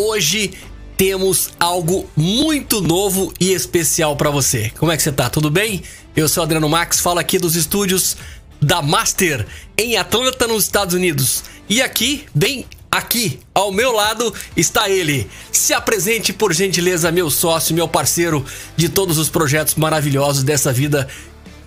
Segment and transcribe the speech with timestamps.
[0.00, 0.52] Hoje
[0.96, 4.70] temos algo muito novo e especial para você.
[4.78, 5.28] Como é que você tá?
[5.28, 5.82] Tudo bem?
[6.14, 8.16] Eu sou Adriano Max, falo aqui dos estúdios
[8.62, 9.44] da Master
[9.76, 11.42] em Atlanta, nos Estados Unidos.
[11.68, 15.28] E aqui, bem aqui ao meu lado, está ele.
[15.50, 18.46] Se apresente por gentileza, meu sócio, meu parceiro
[18.76, 21.08] de todos os projetos maravilhosos dessa vida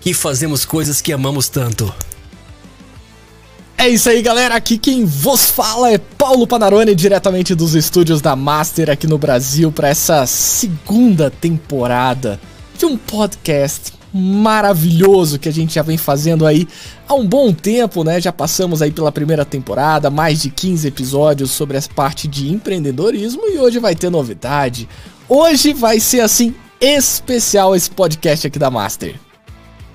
[0.00, 1.94] que fazemos coisas que amamos tanto.
[3.76, 4.54] É isso aí, galera.
[4.54, 9.72] Aqui quem vos fala é Paulo Panarone, diretamente dos estúdios da Master aqui no Brasil,
[9.72, 12.40] para essa segunda temporada
[12.78, 16.68] de um podcast maravilhoso que a gente já vem fazendo aí
[17.08, 18.20] há um bom tempo, né?
[18.20, 23.42] Já passamos aí pela primeira temporada, mais de 15 episódios sobre essa parte de empreendedorismo
[23.48, 24.88] e hoje vai ter novidade.
[25.28, 29.14] Hoje vai ser assim especial esse podcast aqui da Master.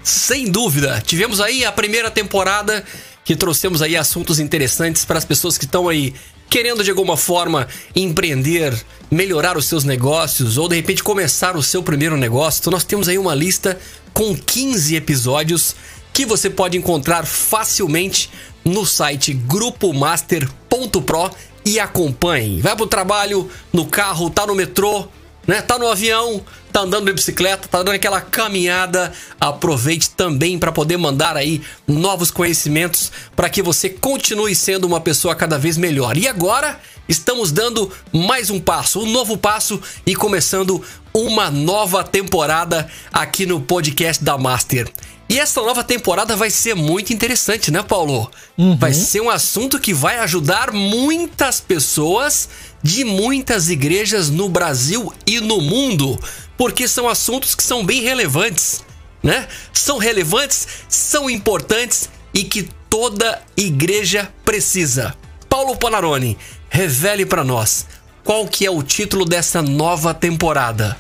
[0.04, 2.84] Sem dúvida, tivemos aí a primeira temporada
[3.28, 6.14] que trouxemos aí assuntos interessantes para as pessoas que estão aí
[6.50, 8.74] querendo de alguma forma empreender,
[9.12, 12.62] melhorar os seus negócios ou de repente começar o seu primeiro negócio.
[12.62, 13.78] Então nós temos aí uma lista
[14.14, 15.76] com 15 episódios
[16.14, 18.30] que você pode encontrar facilmente
[18.64, 21.30] no site grupomaster.pro
[21.66, 22.62] e acompanhe.
[22.62, 25.10] Vai pro trabalho, no carro, tá no metrô,
[25.48, 25.62] né?
[25.62, 30.98] Tá no avião, tá andando de bicicleta, tá dando aquela caminhada, aproveite também para poder
[30.98, 36.18] mandar aí novos conhecimentos para que você continue sendo uma pessoa cada vez melhor.
[36.18, 42.88] E agora estamos dando mais um passo, um novo passo e começando uma nova temporada
[43.12, 44.92] aqui no podcast da Master.
[45.30, 48.32] E essa nova temporada vai ser muito interessante, né, Paulo?
[48.58, 48.78] Uhum.
[48.78, 52.48] Vai ser um assunto que vai ajudar muitas pessoas
[52.82, 56.20] de muitas igrejas no Brasil e no mundo,
[56.58, 58.84] porque são assuntos que são bem relevantes,
[59.22, 59.48] né?
[59.74, 65.16] São relevantes, são importantes e que toda igreja precisa.
[65.50, 66.38] Paulo Panarone,
[66.70, 67.86] revele para nós
[68.24, 70.98] qual que é o título dessa nova temporada.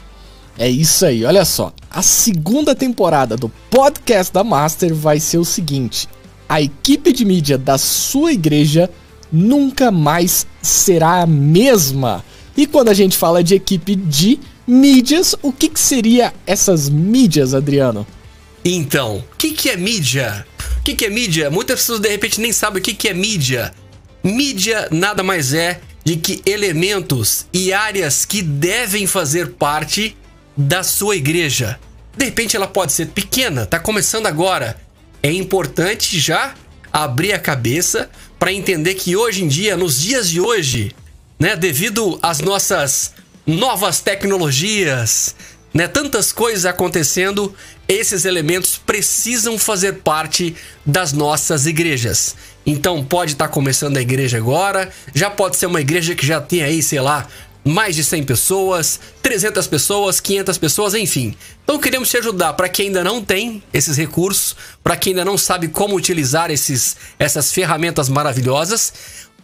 [0.58, 1.72] É isso aí, olha só.
[1.92, 6.08] A segunda temporada do podcast da Master vai ser o seguinte:
[6.49, 8.89] a equipe de mídia da sua igreja
[9.32, 12.23] nunca mais será a mesma.
[12.55, 17.54] E quando a gente fala de equipe de mídias, o que, que seria essas mídias,
[17.54, 18.05] Adriano?
[18.65, 20.45] Então, o que, que é mídia?
[20.80, 21.49] O que, que é mídia?
[21.49, 23.73] Muitas pessoas de repente nem sabem o que, que é mídia.
[24.23, 30.17] Mídia nada mais é de que elementos e áreas que devem fazer parte
[30.55, 31.80] da sua igreja.
[32.15, 34.77] De repente ela pode ser pequena, está começando agora.
[35.21, 36.55] É importante já
[36.92, 38.09] abrir a cabeça
[38.39, 40.92] para entender que hoje em dia, nos dias de hoje,
[41.39, 43.14] né, devido às nossas
[43.45, 45.36] novas tecnologias,
[45.73, 47.53] né, tantas coisas acontecendo,
[47.87, 50.55] esses elementos precisam fazer parte
[50.86, 52.36] das nossas igrejas.
[52.65, 56.42] Então pode estar tá começando a igreja agora, já pode ser uma igreja que já
[56.42, 57.27] tem aí, sei lá,
[57.67, 61.36] mais de 100 pessoas, 300 pessoas, 500 pessoas, enfim.
[61.64, 65.38] Então queremos te ajudar para quem ainda não tem esses recursos, para quem ainda não
[65.38, 68.94] sabe como utilizar esses, essas ferramentas maravilhosas,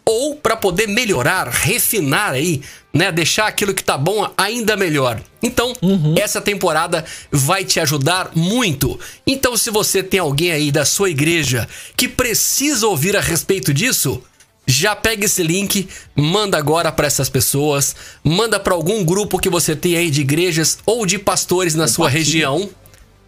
[0.06, 2.62] ou para poder melhorar, refinar aí,
[2.94, 5.22] né, deixar aquilo que tá bom ainda melhor.
[5.42, 6.16] Então, uhum.
[6.18, 9.00] essa temporada vai te ajudar muito.
[9.26, 14.22] Então, se você tem alguém aí da sua igreja que precisa ouvir a respeito disso,
[14.66, 19.76] já pega esse link, manda agora para essas pessoas, manda para algum grupo que você
[19.76, 22.70] tem aí de igrejas ou de pastores na sua região,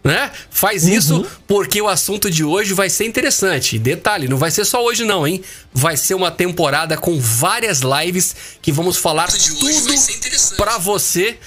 [0.02, 0.30] né?
[0.50, 0.92] Faz uhum.
[0.92, 3.78] isso porque o assunto de hoje vai ser interessante.
[3.78, 5.42] Detalhe, não vai ser só hoje não, hein?
[5.74, 11.38] Vai ser uma temporada com várias lives que vamos falar tudo para você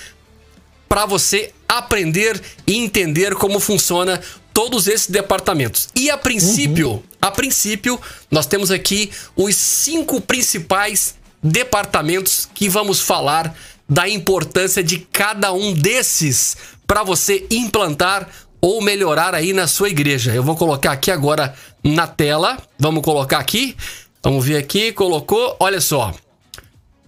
[0.89, 4.19] para você aprender e entender como funciona
[4.59, 5.87] todos esses departamentos.
[5.95, 7.03] E a princípio, uhum.
[7.21, 7.97] a princípio,
[8.29, 13.55] nós temos aqui os cinco principais departamentos que vamos falar
[13.87, 18.27] da importância de cada um desses para você implantar
[18.59, 20.35] ou melhorar aí na sua igreja.
[20.35, 22.57] Eu vou colocar aqui agora na tela.
[22.77, 23.77] Vamos colocar aqui.
[24.21, 25.55] Vamos ver aqui, colocou.
[25.61, 26.13] Olha só.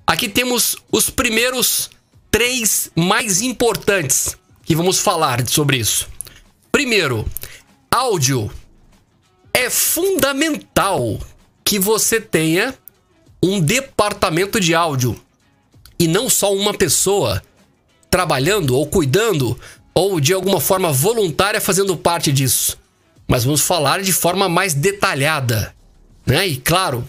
[0.07, 1.89] Aqui temos os primeiros
[2.31, 6.07] três mais importantes que vamos falar sobre isso.
[6.71, 7.25] Primeiro,
[7.89, 8.51] áudio.
[9.53, 11.19] É fundamental
[11.63, 12.73] que você tenha
[13.44, 15.19] um departamento de áudio
[16.00, 17.41] e não só uma pessoa
[18.09, 19.59] trabalhando ou cuidando
[19.94, 22.77] ou de alguma forma voluntária fazendo parte disso.
[23.27, 25.75] Mas vamos falar de forma mais detalhada,
[26.25, 26.47] né?
[26.47, 27.07] E claro,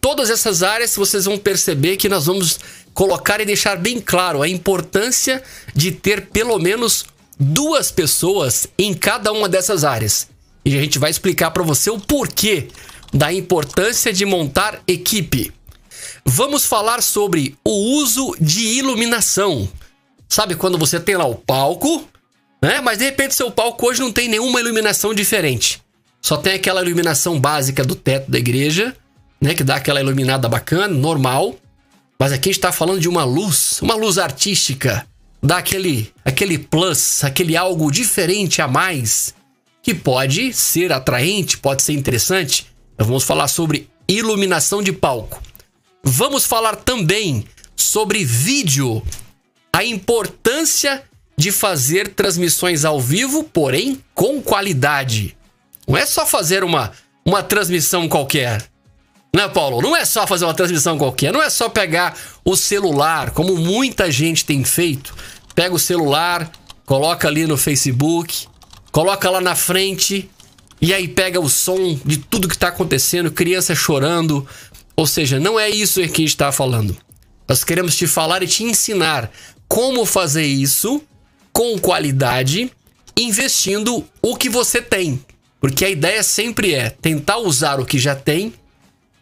[0.00, 2.58] todas essas áreas vocês vão perceber que nós vamos
[2.94, 5.42] colocar e deixar bem claro a importância
[5.74, 7.06] de ter pelo menos
[7.40, 10.28] duas pessoas em cada uma dessas áreas.
[10.62, 12.68] E a gente vai explicar para você o porquê
[13.12, 15.52] da importância de montar equipe.
[16.24, 19.68] vamos falar sobre o uso de iluminação.
[20.28, 22.06] Sabe quando você tem lá o palco,
[22.62, 22.80] né?
[22.80, 25.82] Mas de repente seu palco hoje não tem nenhuma iluminação diferente.
[26.20, 28.94] Só tem aquela iluminação básica do teto da igreja,
[29.40, 29.54] né?
[29.54, 31.56] Que dá aquela iluminada bacana, normal.
[32.18, 35.06] Mas aqui a gente tá falando de uma luz, uma luz artística.
[35.42, 39.34] Dá aquele, aquele plus, aquele algo diferente a mais.
[39.82, 42.66] Que pode ser atraente, pode ser interessante.
[42.98, 45.42] Nós vamos falar sobre iluminação de palco.
[46.02, 49.02] Vamos falar também sobre vídeo.
[49.72, 51.02] A importância
[51.36, 55.34] de fazer transmissões ao vivo, porém com qualidade.
[55.88, 56.92] Não é só fazer uma,
[57.24, 58.69] uma transmissão qualquer.
[59.34, 59.80] Né, Paulo?
[59.80, 61.32] Não é só fazer uma transmissão qualquer.
[61.32, 65.14] Não é só pegar o celular, como muita gente tem feito.
[65.54, 66.50] Pega o celular,
[66.84, 68.46] coloca ali no Facebook,
[68.90, 70.28] coloca lá na frente
[70.80, 74.46] e aí pega o som de tudo que está acontecendo, criança chorando.
[74.96, 76.96] Ou seja, não é isso que a gente está falando.
[77.48, 79.30] Nós queremos te falar e te ensinar
[79.68, 81.00] como fazer isso
[81.52, 82.72] com qualidade,
[83.16, 85.24] investindo o que você tem.
[85.60, 88.52] Porque a ideia sempre é tentar usar o que já tem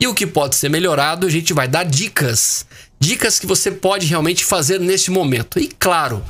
[0.01, 2.67] e o que pode ser melhorado, a gente vai dar dicas.
[3.01, 5.59] Dicas que você pode realmente fazer neste momento.
[5.59, 6.25] E claro,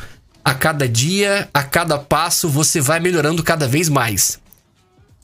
[0.45, 4.39] a cada dia, a cada passo, você vai melhorando cada vez mais.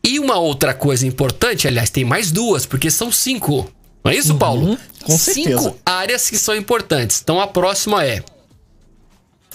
[0.03, 3.73] E uma outra coisa importante, aliás, tem mais duas, porque são cinco.
[4.05, 4.79] Não é isso, uhum, Paulo?
[5.03, 5.63] Com certeza.
[5.63, 7.21] Cinco áreas que são importantes.
[7.23, 8.23] Então a próxima é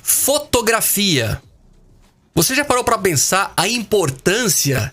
[0.01, 1.39] fotografia.
[2.33, 4.91] Você já parou para pensar a importância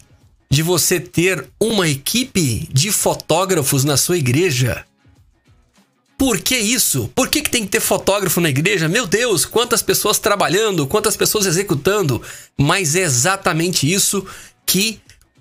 [0.50, 4.84] de você ter uma equipe de fotógrafos na sua igreja?
[6.18, 7.10] Por que isso?
[7.14, 8.88] Por que, que tem que ter fotógrafo na igreja?
[8.88, 12.22] Meu Deus, quantas pessoas trabalhando, quantas pessoas executando.
[12.56, 14.24] Mas é exatamente isso
[14.64, 14.98] que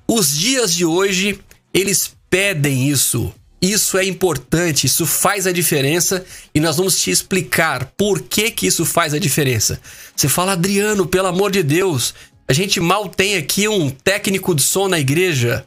[0.08, 1.40] os dias de hoje
[1.74, 3.34] eles pedem isso.
[3.62, 6.24] Isso é importante, isso faz a diferença
[6.54, 9.80] e nós vamos te explicar por que que isso faz a diferença.
[10.16, 12.14] Você fala, Adriano, pelo amor de Deus,
[12.48, 15.66] a gente mal tem aqui um técnico de som na igreja,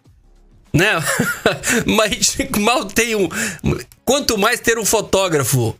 [0.73, 0.93] né?
[1.85, 3.29] Mas mal tem um.
[4.05, 5.77] Quanto mais ter um fotógrafo,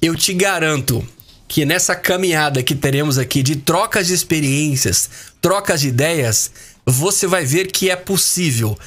[0.00, 1.06] eu te garanto
[1.46, 5.08] que nessa caminhada que teremos aqui de trocas de experiências,
[5.40, 6.50] trocas de ideias,
[6.84, 8.78] você vai ver que é possível.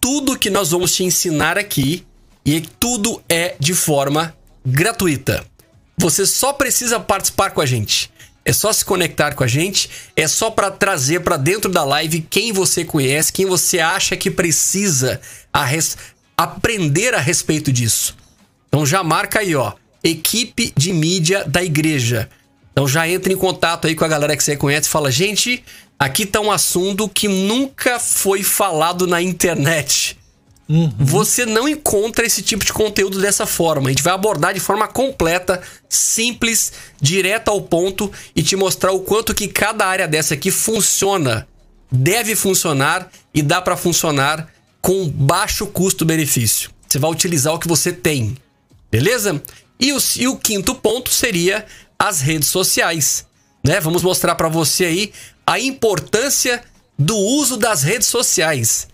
[0.00, 2.04] Tudo que nós vamos te ensinar aqui
[2.44, 4.34] e tudo é de forma
[4.64, 5.44] gratuita.
[5.98, 8.10] Você só precisa participar com a gente.
[8.44, 12.26] É só se conectar com a gente, é só para trazer para dentro da live
[12.28, 15.20] quem você conhece, quem você acha que precisa
[15.52, 15.96] a res...
[16.36, 18.16] aprender a respeito disso.
[18.68, 19.72] Então já marca aí, ó,
[20.02, 22.30] equipe de mídia da igreja.
[22.72, 25.62] Então já entra em contato aí com a galera que você conhece e fala: "Gente,
[25.98, 30.19] aqui tá um assunto que nunca foi falado na internet.
[30.70, 30.88] Uhum.
[31.00, 33.88] Você não encontra esse tipo de conteúdo dessa forma.
[33.88, 39.00] A gente vai abordar de forma completa, simples, direta ao ponto e te mostrar o
[39.00, 41.48] quanto que cada área dessa aqui funciona,
[41.90, 44.46] deve funcionar e dá para funcionar
[44.80, 46.70] com baixo custo-benefício.
[46.88, 48.36] Você vai utilizar o que você tem,
[48.92, 49.42] beleza?
[49.78, 51.66] E o, e o quinto ponto seria
[51.98, 53.26] as redes sociais,
[53.64, 53.80] né?
[53.80, 55.12] Vamos mostrar para você aí
[55.44, 56.62] a importância
[56.96, 58.86] do uso das redes sociais.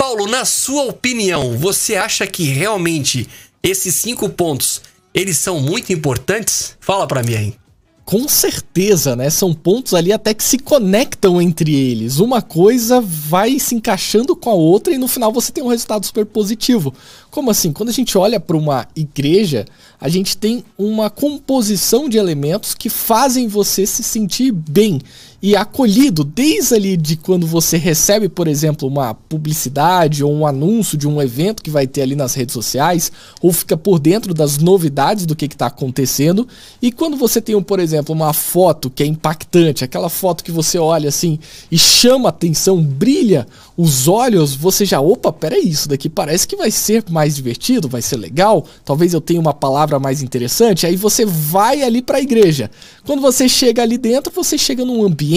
[0.00, 3.28] Paulo, na sua opinião, você acha que realmente
[3.62, 4.80] esses cinco pontos
[5.12, 6.74] eles são muito importantes?
[6.80, 7.54] Fala para mim aí.
[8.02, 9.28] Com certeza, né?
[9.28, 12.18] São pontos ali até que se conectam entre eles.
[12.18, 16.06] Uma coisa vai se encaixando com a outra e no final você tem um resultado
[16.06, 16.94] super positivo.
[17.30, 17.70] Como assim?
[17.70, 19.66] Quando a gente olha para uma igreja,
[20.00, 24.98] a gente tem uma composição de elementos que fazem você se sentir bem
[25.42, 30.98] e acolhido desde ali de quando você recebe, por exemplo, uma publicidade ou um anúncio
[30.98, 34.58] de um evento que vai ter ali nas redes sociais, ou fica por dentro das
[34.58, 36.46] novidades do que está acontecendo.
[36.82, 40.78] E quando você tem, por exemplo, uma foto que é impactante, aquela foto que você
[40.78, 41.38] olha assim
[41.70, 43.46] e chama atenção, brilha
[43.78, 48.02] os olhos, você já, opa, peraí, isso daqui parece que vai ser mais divertido, vai
[48.02, 50.86] ser legal, talvez eu tenha uma palavra mais interessante.
[50.86, 52.70] Aí você vai ali para a igreja.
[53.06, 55.29] Quando você chega ali dentro, você chega num ambiente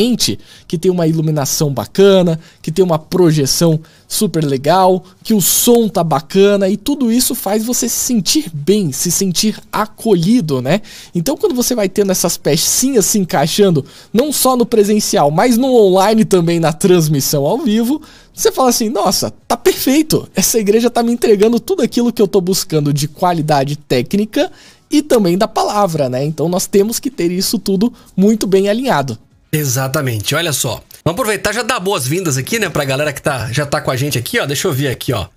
[0.67, 6.03] que tem uma iluminação bacana, que tem uma projeção super legal, que o som tá
[6.03, 10.81] bacana e tudo isso faz você se sentir bem, se sentir acolhido, né?
[11.13, 15.73] Então quando você vai tendo essas pecinhas se encaixando, não só no presencial, mas no
[15.73, 18.01] online também na transmissão ao vivo,
[18.33, 20.27] você fala assim: nossa, tá perfeito.
[20.35, 24.51] Essa igreja tá me entregando tudo aquilo que eu tô buscando de qualidade técnica
[24.89, 26.23] e também da palavra, né?
[26.23, 29.17] Então nós temos que ter isso tudo muito bem alinhado.
[29.53, 30.33] Exatamente.
[30.33, 30.83] Olha só.
[31.05, 33.95] Vamos aproveitar já dar boas-vindas aqui, né, pra galera que tá, já tá com a
[33.95, 34.45] gente aqui, ó.
[34.47, 35.27] Deixa eu ver aqui, ó.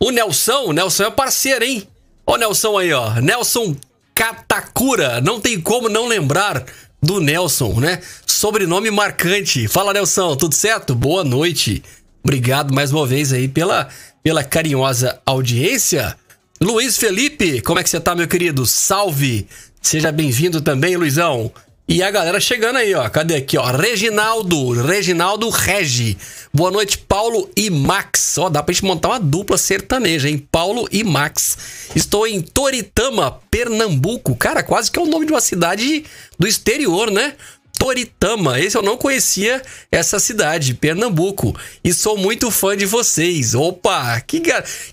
[0.00, 1.86] O Nelson, o Nelson é parceiro, hein?
[2.26, 3.14] Ó, Nelson aí, ó.
[3.20, 3.76] Nelson
[4.14, 5.20] Katakura.
[5.20, 6.64] Não tem como não lembrar
[7.02, 8.00] do Nelson, né?
[8.26, 9.68] Sobrenome marcante.
[9.68, 10.94] Fala, Nelson, tudo certo?
[10.94, 11.82] Boa noite.
[12.24, 13.88] Obrigado mais uma vez aí pela,
[14.22, 16.16] pela carinhosa audiência.
[16.60, 18.64] Luiz Felipe, como é que você tá, meu querido?
[18.64, 19.46] Salve!
[19.82, 21.52] Seja bem-vindo também, Luizão.
[21.88, 23.08] E a galera chegando aí, ó.
[23.08, 23.64] Cadê aqui, ó?
[23.64, 26.18] Reginaldo, Reginaldo Regi.
[26.52, 28.36] Boa noite, Paulo e Max.
[28.38, 30.48] Ó, dá pra gente montar uma dupla sertaneja, hein?
[30.50, 31.56] Paulo e Max.
[31.94, 34.34] Estou em Toritama, Pernambuco.
[34.34, 36.04] Cara, quase que é o nome de uma cidade
[36.36, 37.34] do exterior, né?
[37.78, 38.58] Toritama.
[38.58, 39.62] Esse eu não conhecia
[39.92, 41.56] essa cidade, Pernambuco.
[41.84, 43.54] E sou muito fã de vocês.
[43.54, 44.42] Opa, que,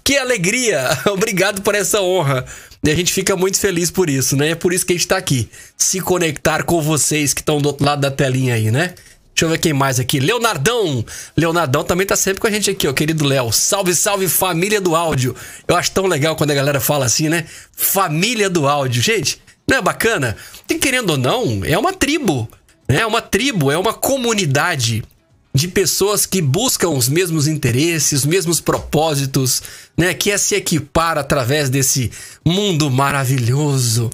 [0.03, 0.89] que alegria!
[1.11, 2.45] Obrigado por essa honra.
[2.83, 4.49] E a gente fica muito feliz por isso, né?
[4.49, 5.49] É por isso que a gente tá aqui.
[5.77, 8.93] Se conectar com vocês que estão do outro lado da telinha aí, né?
[9.33, 10.19] Deixa eu ver quem mais aqui.
[10.19, 11.03] Leonardão.
[11.35, 13.51] Leonardão também tá sempre com a gente aqui, ó, querido Léo.
[13.53, 15.33] Salve, salve, família do áudio.
[15.67, 17.45] Eu acho tão legal quando a galera fala assim, né?
[17.71, 19.01] Família do áudio.
[19.01, 20.35] Gente, não é bacana?
[20.69, 22.49] E querendo ou não, é uma tribo.
[22.87, 22.99] Né?
[22.99, 25.03] É uma tribo, é uma comunidade
[25.53, 29.61] de pessoas que buscam os mesmos interesses, os mesmos propósitos,
[29.95, 30.13] né?
[30.13, 32.11] Que é se equipar através desse
[32.43, 34.09] mundo maravilhoso,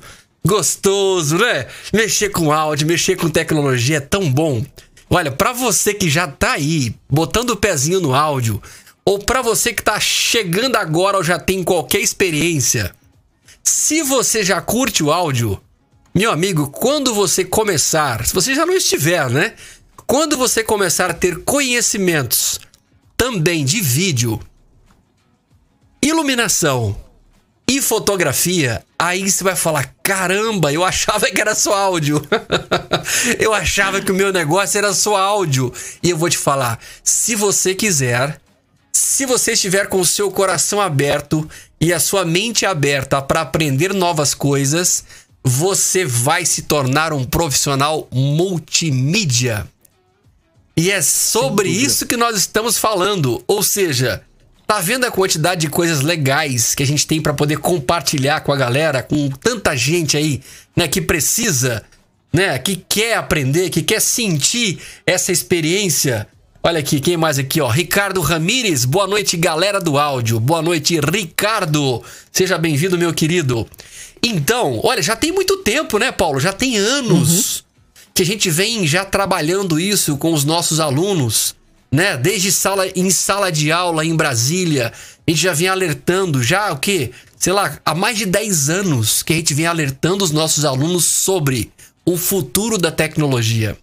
[0.45, 1.67] gostoso, né?
[1.93, 4.65] Mexer com áudio, mexer com tecnologia é tão bom.
[5.09, 8.61] Olha, para você que já tá aí, botando o pezinho no áudio,
[9.05, 12.93] ou para você que tá chegando agora ou já tem qualquer experiência,
[13.63, 15.59] se você já curte o áudio,
[16.13, 19.53] meu amigo, quando você começar, se você já não estiver, né?
[20.09, 22.59] Quando você começar a ter conhecimentos
[23.15, 24.39] também de vídeo,
[26.01, 26.99] iluminação
[27.69, 32.25] e fotografia, aí você vai falar: caramba, eu achava que era só áudio.
[33.37, 35.71] eu achava que o meu negócio era só áudio.
[36.01, 38.41] E eu vou te falar: se você quiser,
[38.91, 41.47] se você estiver com o seu coração aberto
[41.79, 45.03] e a sua mente aberta para aprender novas coisas,
[45.43, 49.67] você vai se tornar um profissional multimídia.
[50.79, 53.43] E é sobre isso que nós estamos falando.
[53.45, 54.23] Ou seja,
[54.65, 58.53] tá vendo a quantidade de coisas legais que a gente tem para poder compartilhar com
[58.53, 60.41] a galera, com tanta gente aí,
[60.73, 61.83] né, que precisa,
[62.31, 66.25] né, que quer aprender, que quer sentir essa experiência.
[66.63, 67.67] Olha aqui, quem mais aqui, ó?
[67.67, 68.85] Ricardo Ramires.
[68.85, 70.39] Boa noite, galera do áudio.
[70.39, 72.01] Boa noite, Ricardo.
[72.31, 73.67] Seja bem-vindo, meu querido.
[74.23, 76.39] Então, olha, já tem muito tempo, né, Paulo?
[76.39, 77.57] Já tem anos.
[77.57, 77.68] Uhum
[78.13, 81.55] que a gente vem já trabalhando isso com os nossos alunos,
[81.91, 82.17] né?
[82.17, 84.91] Desde sala em sala de aula em Brasília,
[85.27, 89.23] a gente já vem alertando já o que, sei lá, há mais de 10 anos
[89.23, 91.71] que a gente vem alertando os nossos alunos sobre
[92.05, 93.77] o futuro da tecnologia,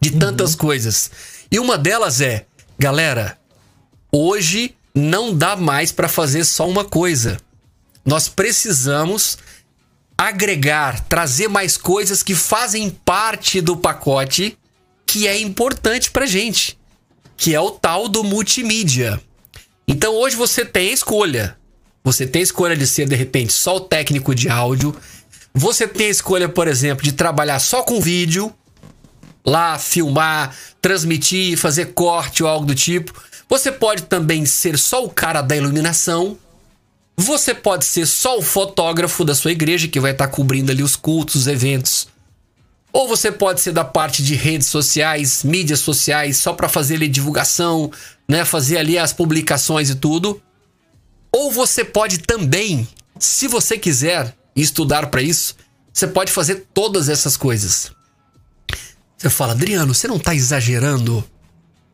[0.00, 0.18] de uhum.
[0.18, 0.58] tantas uhum.
[0.58, 1.10] coisas.
[1.50, 2.46] E uma delas é,
[2.78, 3.38] galera,
[4.10, 7.38] hoje não dá mais para fazer só uma coisa.
[8.04, 9.38] Nós precisamos
[10.16, 14.56] agregar, trazer mais coisas que fazem parte do pacote
[15.06, 16.78] que é importante pra gente,
[17.36, 19.20] que é o tal do multimídia.
[19.86, 21.56] Então hoje você tem escolha.
[22.02, 24.94] Você tem escolha de ser de repente só o técnico de áudio.
[25.54, 28.52] Você tem escolha, por exemplo, de trabalhar só com vídeo,
[29.44, 33.12] lá filmar, transmitir, fazer corte ou algo do tipo.
[33.48, 36.36] Você pode também ser só o cara da iluminação.
[37.16, 40.82] Você pode ser só o fotógrafo da sua igreja que vai estar tá cobrindo ali
[40.82, 42.08] os cultos, os eventos.
[42.92, 47.08] Ou você pode ser da parte de redes sociais, mídias sociais, só para fazer ali
[47.08, 47.90] divulgação,
[48.28, 50.40] né, fazer ali as publicações e tudo.
[51.32, 52.86] Ou você pode também,
[53.18, 55.56] se você quiser estudar para isso,
[55.92, 57.90] você pode fazer todas essas coisas.
[59.16, 61.24] Você fala, Adriano, você não tá exagerando?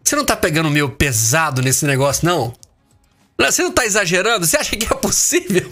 [0.05, 2.53] Você não tá pegando meio pesado nesse negócio, não?
[3.47, 4.47] Você não tá exagerando?
[4.47, 5.69] Você acha que é possível?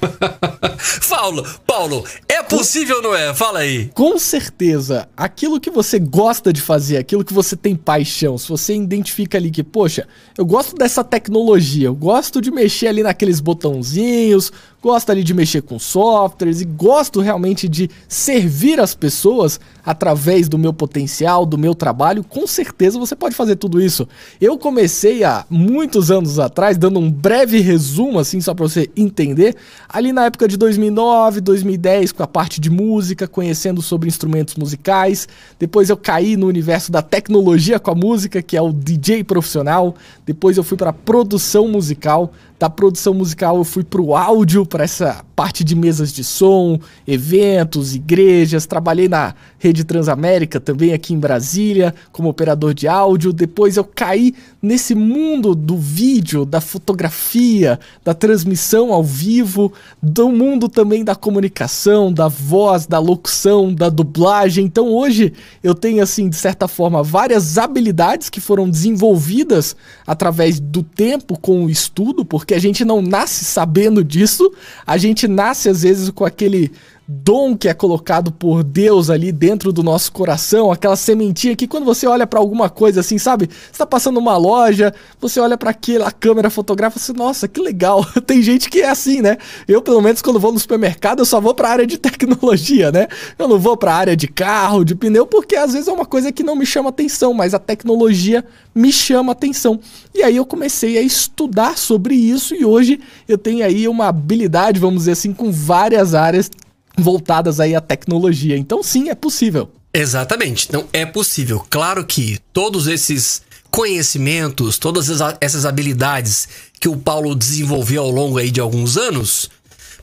[1.09, 3.35] Paulo, Paulo, é possível ou não é?
[3.35, 3.91] Fala aí.
[3.95, 5.09] Com certeza.
[5.17, 9.51] Aquilo que você gosta de fazer, aquilo que você tem paixão, se você identifica ali
[9.51, 10.07] que, poxa,
[10.37, 15.63] eu gosto dessa tecnologia, eu gosto de mexer ali naqueles botãozinhos, gosto ali de mexer
[15.63, 21.75] com softwares e gosto realmente de servir as pessoas através do meu potencial, do meu
[21.75, 24.07] trabalho, com certeza você pode fazer tudo isso.
[24.41, 29.57] Eu comecei há muitos anos atrás, dando um breve resumo assim só para você entender,
[29.89, 35.27] ali na época de 2009, 2010, com a parte de música, conhecendo sobre instrumentos musicais.
[35.59, 39.95] Depois eu caí no universo da tecnologia com a música, que é o DJ profissional.
[40.27, 45.25] Depois eu fui para produção musical Da produção musical eu fui pro áudio, para essa
[45.37, 48.67] parte de mesas de som, eventos, igrejas.
[48.67, 53.33] Trabalhei na Rede Transamérica também aqui em Brasília como operador de áudio.
[53.33, 59.73] Depois eu caí nesse mundo do vídeo, da fotografia, da transmissão ao vivo,
[60.03, 64.65] do mundo também da comunicação, da voz, da locução, da dublagem.
[64.65, 70.83] Então hoje eu tenho assim, de certa forma, várias habilidades que foram desenvolvidas através do
[70.83, 74.53] tempo com o estudo, porque a gente não nasce sabendo disso,
[74.87, 76.73] a gente nasce às vezes com aquele
[77.11, 81.87] dom que é colocado por Deus ali dentro do nosso coração, aquela sementinha que quando
[81.87, 83.49] você olha para alguma coisa assim, sabe?
[83.49, 88.05] Você tá passando uma loja, você olha para aquela câmera fotografa, você, nossa, que legal.
[88.27, 89.39] Tem gente que é assim, né?
[89.67, 93.09] Eu, pelo menos, quando vou no supermercado, eu só vou para área de tecnologia, né?
[93.39, 96.31] Eu não vou para área de carro, de pneu, porque às vezes é uma coisa
[96.31, 99.81] que não me chama atenção, mas a tecnologia me chama atenção.
[100.15, 104.79] E aí eu comecei a estudar sobre isso e hoje eu tenho aí uma habilidade,
[104.79, 106.51] vamos dizer assim, com várias áreas
[106.99, 108.57] voltadas aí à tecnologia.
[108.57, 109.71] Então sim, é possível.
[109.93, 110.67] Exatamente.
[110.69, 111.65] Então é possível.
[111.71, 115.09] Claro que todos esses conhecimentos, todas
[115.41, 116.49] essas habilidades
[116.81, 119.51] que o Paulo desenvolveu ao longo aí de alguns anos,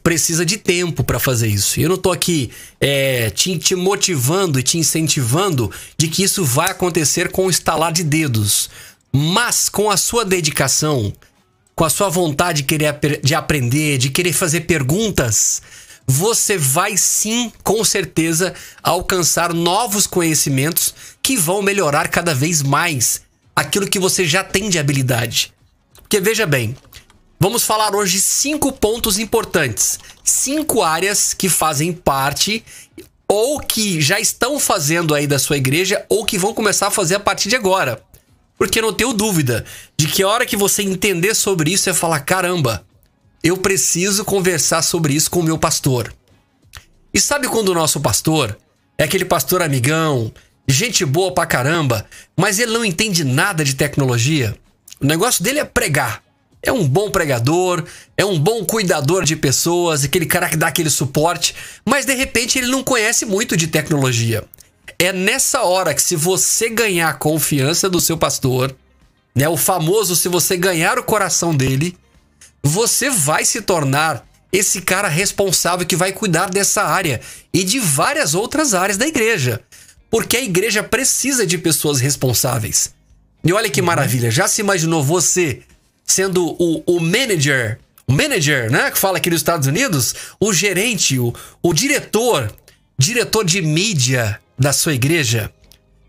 [0.04, 1.80] precisa de tempo para fazer isso.
[1.80, 6.70] Eu não tô aqui é, te, te, motivando e te incentivando de que isso vai
[6.70, 8.70] acontecer com o estalar de dedos.
[9.12, 11.12] Mas com a sua dedicação,
[11.76, 15.62] com a sua vontade de querer de aprender, de querer fazer perguntas,
[16.08, 23.22] você vai sim, com certeza, alcançar novos conhecimentos que vão melhorar cada vez mais
[23.56, 25.54] aquilo que você já tem de habilidade.
[26.02, 26.76] Porque veja bem,
[27.40, 32.64] vamos falar hoje cinco pontos importantes, cinco áreas que fazem parte
[33.28, 37.16] ou que já estão fazendo aí da sua igreja ou que vão começar a fazer
[37.16, 38.02] a partir de agora.
[38.58, 39.66] Porque não tenho dúvida
[39.98, 42.86] de que a hora que você entender sobre isso, vai falar: caramba,
[43.46, 46.12] eu preciso conversar sobre isso com o meu pastor.
[47.14, 48.58] E sabe quando o nosso pastor
[48.98, 50.34] é aquele pastor amigão,
[50.68, 54.58] gente boa pra caramba, mas ele não entende nada de tecnologia?
[55.00, 56.24] O negócio dele é pregar.
[56.64, 57.84] É um bom pregador,
[58.18, 61.54] é um bom cuidador de pessoas, aquele cara que dá aquele suporte,
[61.86, 64.44] mas de repente ele não conhece muito de tecnologia.
[64.98, 68.76] É nessa hora que, se você ganhar a confiança do seu pastor,
[69.36, 71.96] né, o famoso se você ganhar o coração dele,
[72.68, 77.22] você vai se tornar esse cara responsável que vai cuidar dessa área
[77.54, 79.62] e de várias outras áreas da igreja.
[80.10, 82.92] Porque a igreja precisa de pessoas responsáveis.
[83.44, 83.86] E olha que uhum.
[83.88, 85.62] maravilha, já se imaginou você
[86.04, 91.20] sendo o, o manager, o manager, né, que fala aqui nos Estados Unidos, o gerente,
[91.20, 92.52] o, o diretor,
[92.98, 95.52] diretor de mídia da sua igreja?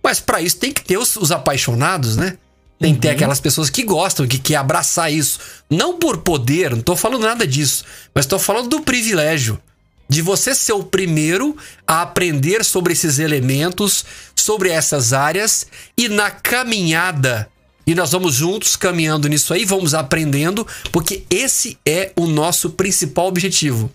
[0.03, 2.39] Mas para isso tem que ter os, os apaixonados, né?
[2.79, 3.15] Tem que ter uhum.
[3.15, 5.39] aquelas pessoas que gostam, que quer abraçar isso.
[5.71, 7.85] Não por poder, não tô falando nada disso.
[8.15, 9.61] Mas tô falando do privilégio.
[10.09, 14.05] De você ser o primeiro a aprender sobre esses elementos,
[14.37, 15.67] sobre essas áreas.
[15.97, 17.49] E na caminhada,
[17.87, 23.27] e nós vamos juntos caminhando nisso aí, vamos aprendendo, porque esse é o nosso principal
[23.27, 23.91] objetivo.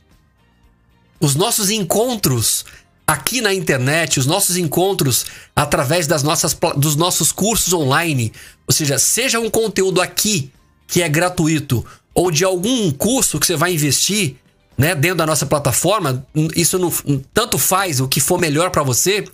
[1.19, 2.65] Os nossos encontros
[3.05, 8.31] aqui na internet, os nossos encontros através das nossas, dos nossos cursos online,
[8.67, 10.51] ou seja, seja um conteúdo aqui
[10.87, 14.35] que é gratuito ou de algum curso que você vai investir,
[14.77, 16.91] né, dentro da nossa plataforma, isso não
[17.33, 19.25] tanto faz o que for melhor para você,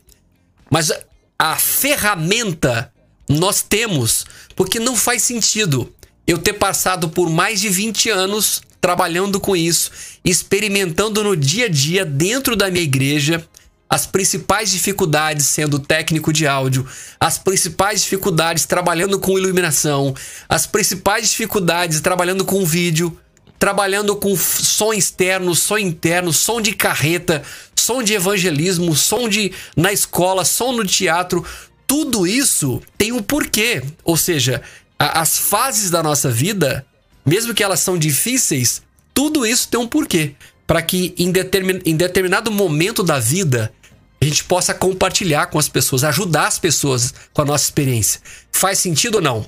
[0.69, 0.91] mas
[1.39, 2.91] a ferramenta
[3.29, 4.25] nós temos,
[4.55, 5.93] porque não faz sentido
[6.25, 9.91] eu ter passado por mais de 20 anos trabalhando com isso,
[10.23, 13.45] experimentando no dia a dia dentro da minha igreja,
[13.89, 16.85] as principais dificuldades sendo técnico de áudio,
[17.19, 20.13] as principais dificuldades trabalhando com iluminação,
[20.49, 23.17] as principais dificuldades trabalhando com vídeo,
[23.57, 27.41] trabalhando com som externo, som interno, som de carreta,
[27.75, 31.45] som de evangelismo, som de na escola, som no teatro,
[31.87, 33.81] tudo isso tem um porquê.
[34.03, 34.61] Ou seja,
[34.99, 36.85] a, as fases da nossa vida,
[37.25, 38.81] mesmo que elas são difíceis,
[39.13, 40.35] tudo isso tem um porquê
[40.67, 43.71] para que em, determin, em determinado momento da vida
[44.19, 48.19] a gente possa compartilhar com as pessoas, ajudar as pessoas com a nossa experiência.
[48.51, 49.45] Faz sentido ou não?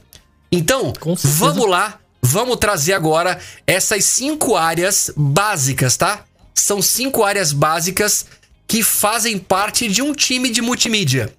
[0.52, 6.26] Então, vamos lá, vamos trazer agora essas cinco áreas básicas, tá?
[6.54, 8.26] São cinco áreas básicas
[8.68, 11.34] que fazem parte de um time de multimídia.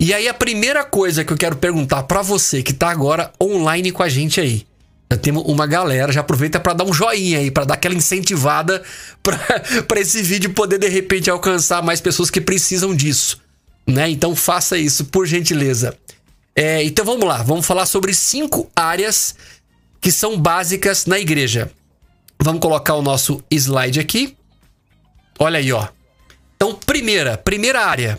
[0.00, 3.92] E aí a primeira coisa que eu quero perguntar para você que tá agora online
[3.92, 4.66] com a gente aí.
[5.14, 8.82] Já temos uma galera, já aproveita para dar um joinha aí, para dar aquela incentivada
[9.22, 13.40] para esse vídeo poder de repente alcançar mais pessoas que precisam disso,
[13.86, 14.10] né?
[14.10, 15.96] Então faça isso, por gentileza.
[16.56, 19.36] É, então vamos lá, vamos falar sobre cinco áreas
[20.00, 21.70] que são básicas na igreja.
[22.40, 24.36] Vamos colocar o nosso slide aqui.
[25.38, 25.86] Olha aí, ó.
[26.56, 28.18] Então, primeira, primeira área,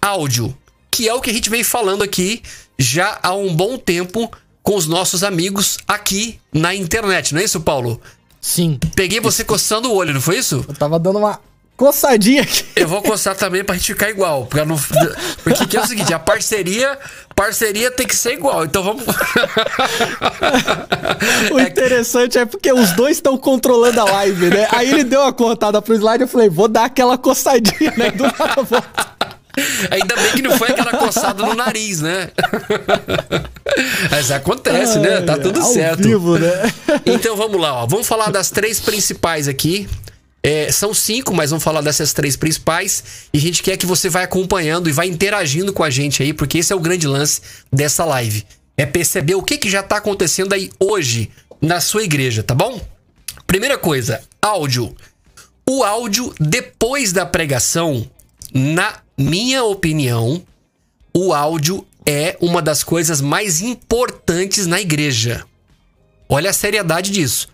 [0.00, 0.56] áudio,
[0.92, 2.40] que é o que a gente vem falando aqui
[2.78, 4.30] já há um bom tempo
[4.62, 8.00] com os nossos amigos aqui na internet, não é isso, Paulo?
[8.40, 8.78] Sim.
[8.94, 10.64] Peguei você coçando o olho, não foi isso?
[10.66, 11.38] Eu tava dando uma
[11.76, 12.64] coçadinha aqui.
[12.76, 14.44] Eu vou coçar também pra gente ficar igual.
[14.44, 14.78] Pra não...
[15.42, 16.98] Porque que é o seguinte, a parceria,
[17.34, 18.66] parceria tem que ser igual.
[18.66, 19.02] Então vamos.
[21.50, 24.68] o interessante é porque os dois estão controlando a live, né?
[24.72, 28.10] Aí ele deu uma cortada pro slide, eu falei, vou dar aquela coçadinha, né?
[28.10, 28.66] Do nada
[29.90, 32.30] Ainda bem que não foi aquela coçada no nariz, né?
[34.10, 35.20] Mas acontece, né?
[35.22, 36.02] Tá tudo certo.
[36.02, 36.72] Vivo, né?
[37.06, 37.86] Então vamos lá, ó.
[37.86, 39.88] Vamos falar das três principais aqui.
[40.42, 43.04] É, são cinco, mas vamos falar dessas três principais.
[43.32, 46.32] E a gente quer que você vá acompanhando e vá interagindo com a gente aí,
[46.32, 48.44] porque esse é o grande lance dessa live.
[48.76, 52.80] É perceber o que, que já está acontecendo aí hoje na sua igreja, tá bom?
[53.46, 54.94] Primeira coisa, áudio.
[55.68, 58.08] O áudio depois da pregação,
[58.54, 60.42] na minha opinião,
[61.14, 65.44] o áudio é uma das coisas mais importantes na igreja.
[66.26, 67.48] Olha a seriedade disso.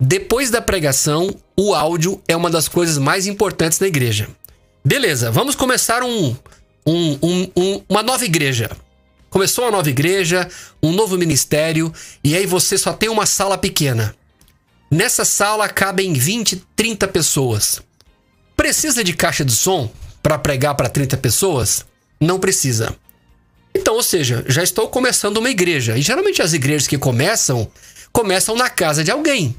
[0.00, 4.28] Depois da pregação, o áudio é uma das coisas mais importantes na igreja.
[4.84, 6.36] Beleza, vamos começar um,
[6.84, 7.18] um,
[7.56, 8.68] um, uma nova igreja.
[9.30, 10.48] Começou uma nova igreja,
[10.82, 14.12] um novo ministério, e aí você só tem uma sala pequena.
[14.90, 17.80] Nessa sala cabem 20, 30 pessoas.
[18.56, 19.88] Precisa de caixa de som
[20.22, 21.84] para pregar para 30 pessoas?
[22.20, 22.94] Não precisa.
[23.74, 25.96] Então, ou seja, já estou começando uma igreja.
[25.96, 27.68] E geralmente as igrejas que começam,
[28.12, 29.56] começam na casa de alguém.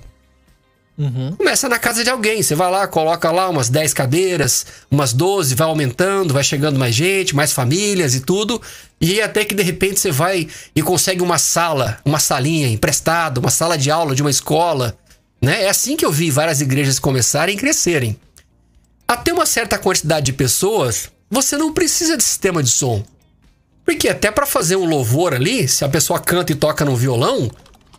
[0.95, 1.35] Uhum.
[1.35, 2.43] Começa na casa de alguém.
[2.43, 6.93] Você vai lá, coloca lá umas 10 cadeiras, umas 12, vai aumentando, vai chegando mais
[6.93, 8.61] gente, mais famílias e tudo.
[9.01, 13.49] E até que de repente você vai e consegue uma sala, uma salinha emprestada, uma
[13.49, 14.95] sala de aula de uma escola.
[15.41, 15.63] Né?
[15.63, 18.17] É assim que eu vi várias igrejas começarem e crescerem.
[19.07, 23.03] Até uma certa quantidade de pessoas, você não precisa de sistema de som.
[23.85, 27.51] Porque até para fazer um louvor ali, se a pessoa canta e toca no violão,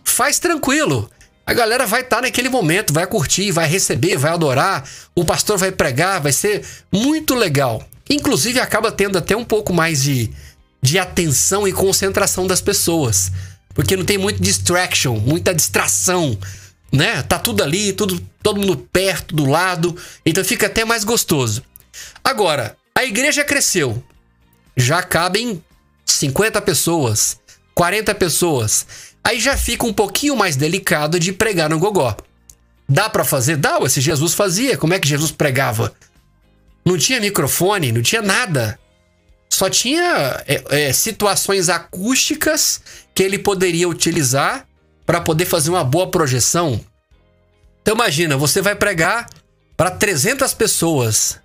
[0.02, 1.10] faz tranquilo.
[1.46, 4.88] A galera vai estar tá naquele momento, vai curtir, vai receber, vai adorar.
[5.14, 7.86] O pastor vai pregar, vai ser muito legal.
[8.08, 10.30] Inclusive acaba tendo até um pouco mais de,
[10.80, 13.30] de atenção e concentração das pessoas.
[13.74, 16.38] Porque não tem muito distraction, muita distração,
[16.94, 17.22] né?
[17.22, 21.62] Tá tudo ali, tudo, todo mundo perto, do lado, então fica até mais gostoso.
[22.22, 24.02] Agora, a igreja cresceu.
[24.76, 25.62] Já cabem
[26.06, 27.38] 50 pessoas,
[27.74, 28.86] 40 pessoas.
[29.22, 32.16] Aí já fica um pouquinho mais delicado de pregar no gogó.
[32.88, 33.56] Dá para fazer?
[33.56, 34.76] Dá, se Jesus fazia.
[34.76, 35.92] Como é que Jesus pregava?
[36.84, 38.78] Não tinha microfone, não tinha nada.
[39.50, 42.80] Só tinha é, é, situações acústicas
[43.14, 44.66] que ele poderia utilizar
[45.06, 46.80] para poder fazer uma boa projeção.
[47.82, 49.28] Então imagina, você vai pregar
[49.76, 51.38] para 300 pessoas.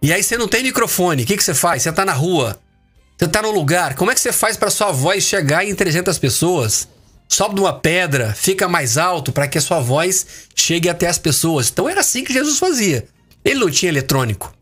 [0.00, 1.22] E aí você não tem microfone.
[1.22, 1.82] O que, que você faz?
[1.82, 2.58] Você tá na rua.
[3.16, 6.18] Você tá num lugar, como é que você faz para sua voz chegar em 300
[6.18, 6.88] pessoas?
[7.28, 11.18] Sobe de uma pedra, fica mais alto para que a sua voz chegue até as
[11.18, 11.70] pessoas.
[11.70, 13.06] Então era assim que Jesus fazia.
[13.44, 14.52] Ele não tinha eletrônico.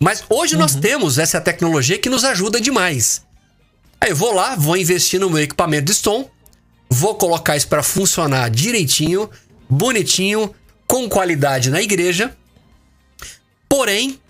[0.00, 0.60] Mas hoje uhum.
[0.60, 3.22] nós temos essa tecnologia que nos ajuda demais.
[4.00, 6.28] Aí eu vou lá, vou investir no meu equipamento de som,
[6.90, 9.30] vou colocar isso para funcionar direitinho,
[9.68, 10.54] bonitinho,
[10.86, 12.36] com qualidade na igreja.
[13.68, 14.20] Porém,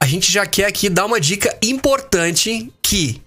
[0.00, 3.20] a gente já quer aqui dar uma dica importante que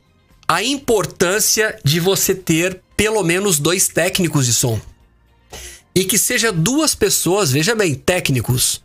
[0.47, 4.79] a importância de você ter pelo menos dois técnicos de som.
[5.93, 8.81] E que seja duas pessoas, veja bem, técnicos.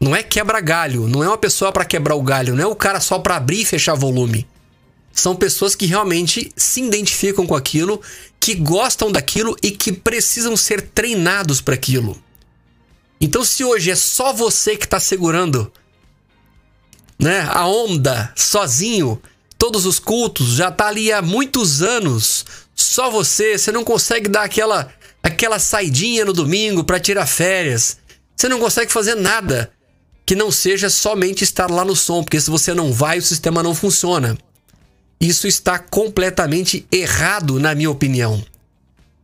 [0.00, 2.74] Não é quebra galho, não é uma pessoa para quebrar o galho, não é o
[2.74, 4.46] cara só para abrir e fechar volume.
[5.12, 8.00] São pessoas que realmente se identificam com aquilo,
[8.40, 12.20] que gostam daquilo e que precisam ser treinados para aquilo.
[13.20, 15.70] Então, se hoje é só você que está segurando
[17.18, 19.20] né, a onda sozinho,
[19.58, 24.44] todos os cultos, já tá ali há muitos anos, só você, você não consegue dar
[24.44, 24.90] aquela
[25.22, 27.98] aquela saidinha no domingo para tirar férias.
[28.34, 29.70] Você não consegue fazer nada
[30.24, 33.62] que não seja somente estar lá no som, porque se você não vai, o sistema
[33.62, 34.38] não funciona.
[35.20, 38.42] Isso está completamente errado, na minha opinião.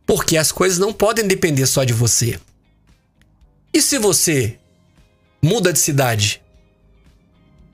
[0.05, 2.39] Porque as coisas não podem depender só de você.
[3.73, 4.59] E se você
[5.41, 6.41] muda de cidade?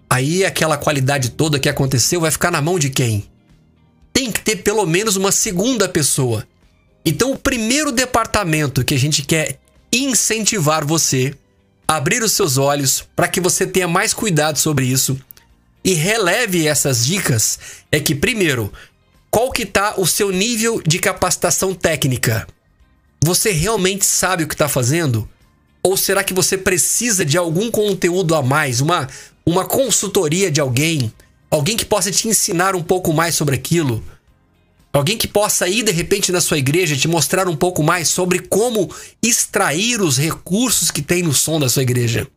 [0.09, 3.29] Aí aquela qualidade toda que aconteceu vai ficar na mão de quem?
[4.13, 6.47] Tem que ter pelo menos uma segunda pessoa.
[7.05, 9.59] Então, o primeiro departamento que a gente quer
[9.91, 11.35] incentivar você
[11.85, 15.19] a abrir os seus olhos para que você tenha mais cuidado sobre isso
[15.83, 17.59] e releve essas dicas
[17.91, 18.71] é que primeiro,
[19.29, 22.47] qual que tá o seu nível de capacitação técnica?
[23.21, 25.27] Você realmente sabe o que está fazendo?
[25.81, 29.07] Ou será que você precisa de algum conteúdo a mais, uma,
[29.45, 31.11] uma consultoria de alguém,
[31.49, 34.03] alguém que possa te ensinar um pouco mais sobre aquilo?
[34.93, 38.39] Alguém que possa ir de repente na sua igreja te mostrar um pouco mais sobre
[38.39, 42.27] como extrair os recursos que tem no som da sua igreja.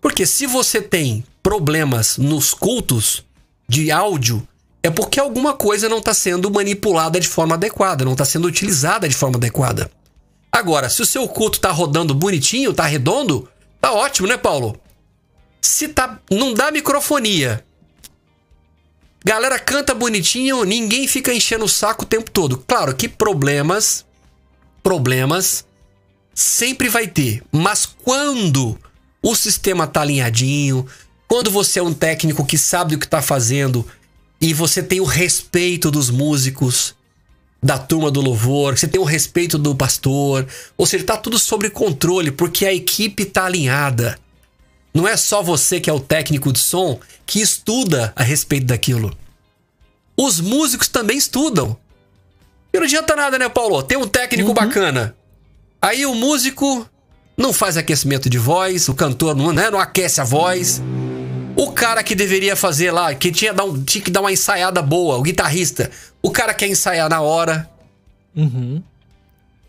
[0.00, 3.24] Porque se você tem problemas nos cultos
[3.66, 4.46] de áudio,
[4.82, 9.08] é porque alguma coisa não está sendo manipulada de forma adequada, não está sendo utilizada
[9.08, 9.90] de forma adequada.
[10.52, 13.48] Agora, se o seu culto está rodando bonitinho, está redondo,
[13.80, 14.78] tá ótimo, né, Paulo?
[15.62, 17.64] Se tá, não dá microfonia,
[19.24, 22.58] galera canta bonitinho, ninguém fica enchendo o saco o tempo todo.
[22.58, 24.04] Claro que problemas,
[24.82, 25.64] problemas
[26.34, 28.78] sempre vai ter, mas quando
[29.22, 30.86] o sistema tá alinhadinho,
[31.28, 33.86] quando você é um técnico que sabe o que está fazendo
[34.40, 36.94] e você tem o respeito dos músicos,
[37.62, 41.68] da turma do louvor, você tem o respeito do pastor, ou seja, tá tudo sob
[41.70, 44.18] controle porque a equipe tá alinhada.
[44.94, 49.14] Não é só você que é o técnico de som que estuda a respeito daquilo.
[50.16, 51.76] Os músicos também estudam.
[52.72, 53.82] E não adianta nada, né, Paulo?
[53.82, 54.54] Tem um técnico uhum.
[54.54, 55.14] bacana.
[55.80, 56.88] Aí o músico
[57.38, 60.82] não faz aquecimento de voz, o cantor não, né, não aquece a voz.
[61.54, 64.82] O cara que deveria fazer lá, que tinha, dar um, tinha que dar uma ensaiada
[64.82, 65.88] boa, o guitarrista,
[66.20, 67.70] o cara quer ensaiar na hora.
[68.36, 68.82] Uhum.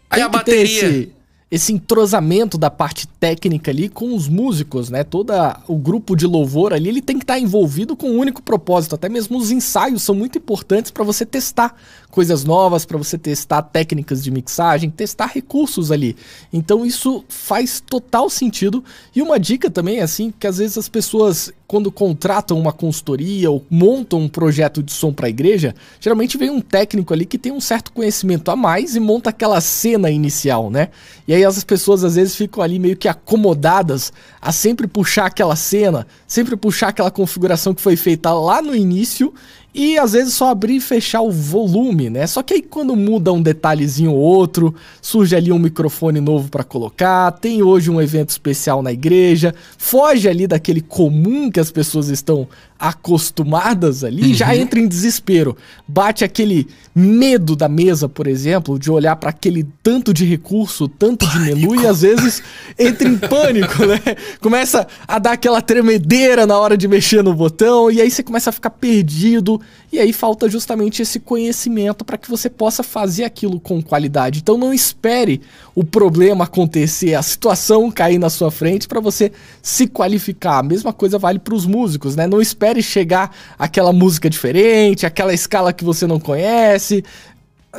[0.09, 1.09] Aí Tem a bateria
[1.51, 5.03] esse entrosamento da parte técnica ali com os músicos, né?
[5.03, 5.33] Todo
[5.67, 8.93] o grupo de louvor ali, ele tem que estar tá envolvido com um único propósito.
[8.93, 11.75] Até mesmo os ensaios são muito importantes para você testar
[12.11, 16.15] coisas novas, para você testar técnicas de mixagem, testar recursos ali.
[16.51, 18.83] Então isso faz total sentido.
[19.15, 23.63] E uma dica também, assim, que às vezes as pessoas quando contratam uma consultoria ou
[23.69, 27.51] montam um projeto de som para a igreja, geralmente vem um técnico ali que tem
[27.51, 30.89] um certo conhecimento a mais e monta aquela cena inicial, né?
[31.27, 35.55] E aí as pessoas às vezes ficam ali meio que acomodadas a sempre puxar aquela
[35.55, 39.31] cena, sempre puxar aquela configuração que foi feita lá no início
[39.73, 42.25] e às vezes só abrir e fechar o volume, né?
[42.25, 46.63] Só que aí quando muda um detalhezinho ou outro, surge ali um microfone novo para
[46.63, 52.09] colocar, tem hoje um evento especial na igreja, foge ali daquele comum que as pessoas
[52.09, 52.47] estão
[52.79, 54.33] acostumadas ali, uhum.
[54.33, 55.55] já entra em desespero.
[55.85, 61.27] Bate aquele medo da mesa, por exemplo, de olhar para aquele tanto de recurso, tanto
[61.27, 61.45] pânico.
[61.45, 62.41] de menu e às vezes
[62.77, 63.99] entra em pânico, né?
[64.39, 68.49] Começa a dar aquela tremedeira na hora de mexer no botão e aí você começa
[68.49, 69.58] a ficar perdido
[69.91, 74.39] e aí falta justamente esse conhecimento para que você possa fazer aquilo com qualidade.
[74.39, 75.41] Então não espere
[75.75, 80.59] o problema acontecer, a situação cair na sua frente para você se qualificar.
[80.59, 82.27] A mesma coisa vale para os músicos, né?
[82.27, 87.03] Não espere chegar aquela música diferente, aquela escala que você não conhece,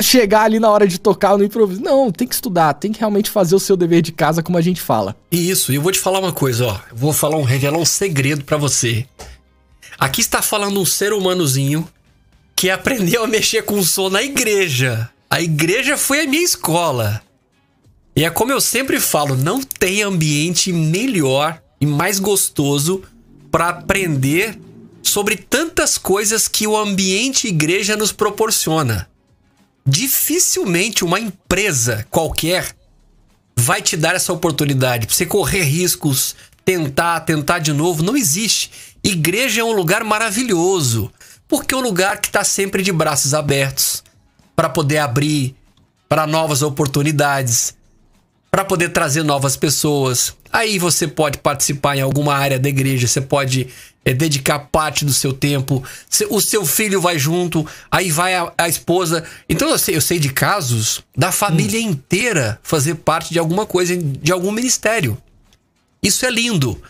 [0.01, 1.83] chegar ali na hora de tocar no improviso.
[1.83, 4.61] Não, tem que estudar, tem que realmente fazer o seu dever de casa, como a
[4.61, 5.17] gente fala.
[5.31, 6.81] Isso, e eu vou te falar uma coisa, ó.
[6.91, 9.07] Eu vou falar um revelar um segredo para você.
[10.01, 11.87] Aqui está falando um ser humanozinho
[12.57, 15.11] que aprendeu a mexer com o som na igreja.
[15.29, 17.23] A igreja foi a minha escola.
[18.17, 23.03] E é como eu sempre falo, não tem ambiente melhor e mais gostoso
[23.51, 24.59] para aprender
[25.03, 29.07] sobre tantas coisas que o ambiente igreja nos proporciona.
[29.87, 32.75] Dificilmente uma empresa qualquer
[33.55, 36.35] vai te dar essa oportunidade para você correr riscos,
[36.65, 38.03] tentar, tentar de novo.
[38.03, 38.71] Não existe.
[39.03, 41.11] Igreja é um lugar maravilhoso,
[41.49, 44.05] porque é um lugar que está sempre de braços abertos
[44.55, 45.57] para poder abrir
[46.09, 47.75] para novas oportunidades,
[48.51, 50.35] para poder trazer novas pessoas.
[50.53, 53.69] Aí você pode participar em alguma área da igreja, você pode
[54.05, 55.83] é, dedicar parte do seu tempo,
[56.29, 59.25] o seu filho vai junto, aí vai a, a esposa.
[59.49, 61.91] Então eu sei, eu sei de casos da família hum.
[61.91, 65.17] inteira fazer parte de alguma coisa, de algum ministério.
[66.03, 66.81] Isso é lindo,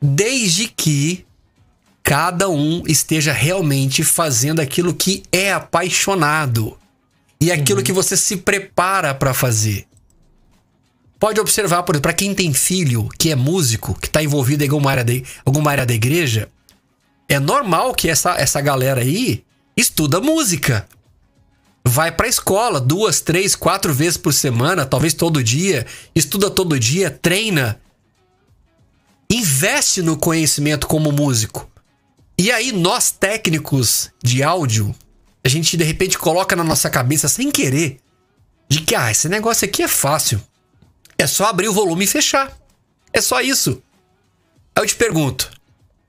[0.00, 1.24] desde que
[2.02, 6.76] cada um esteja realmente fazendo aquilo que é apaixonado
[7.40, 7.84] e aquilo uhum.
[7.84, 9.86] que você se prepara para fazer.
[11.18, 14.68] Pode observar, por exemplo, para quem tem filho que é músico, que está envolvido em
[14.68, 16.48] alguma área, de, alguma área da igreja,
[17.28, 19.44] é normal que essa, essa galera aí
[19.76, 20.88] estuda música.
[21.84, 27.10] Vai pra escola duas, três, quatro vezes por semana, talvez todo dia, estuda todo dia,
[27.10, 27.80] treina.
[29.30, 31.70] Investe no conhecimento como músico.
[32.40, 34.94] E aí, nós técnicos de áudio,
[35.44, 38.00] a gente de repente coloca na nossa cabeça sem querer
[38.66, 40.40] de que, ah, esse negócio aqui é fácil.
[41.18, 42.50] É só abrir o volume e fechar.
[43.12, 43.82] É só isso.
[44.74, 45.50] Aí eu te pergunto: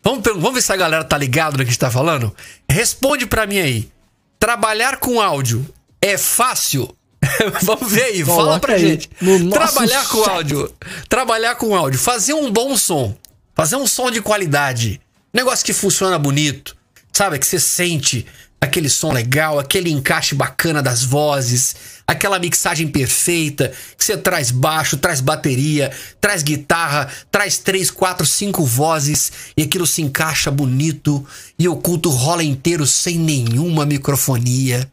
[0.01, 2.33] vamos, vamos ver se a galera tá ligado no que a gente tá falando?
[2.69, 3.91] Responde para mim aí.
[4.39, 5.67] Trabalhar com áudio
[6.01, 6.95] é fácil
[7.61, 9.09] Vamos ver aí, Coloca fala pra aí gente.
[9.21, 10.29] no Trabalhar com chat.
[10.33, 10.73] áudio.
[11.09, 11.99] Trabalhar com áudio.
[11.99, 13.17] Fazer um bom som.
[13.53, 15.01] Fazer um som de qualidade.
[15.33, 16.75] Negócio que funciona bonito.
[17.13, 17.39] Sabe?
[17.39, 18.25] Que você sente
[18.61, 24.97] aquele som legal, aquele encaixe bacana das vozes, aquela mixagem perfeita, que você traz baixo,
[24.97, 25.91] traz bateria,
[26.21, 31.25] traz guitarra, traz três, quatro, cinco vozes e aquilo se encaixa bonito
[31.57, 34.89] e o culto rola inteiro sem nenhuma microfonia.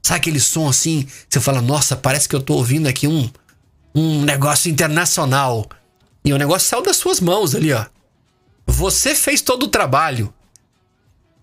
[0.00, 1.08] Sabe aquele som assim?
[1.28, 3.28] Você fala, nossa, parece que eu tô ouvindo aqui um,
[3.92, 5.66] um negócio internacional.
[6.24, 7.86] E o negócio saiu das suas mãos ali, ó.
[8.66, 10.32] Você fez todo o trabalho.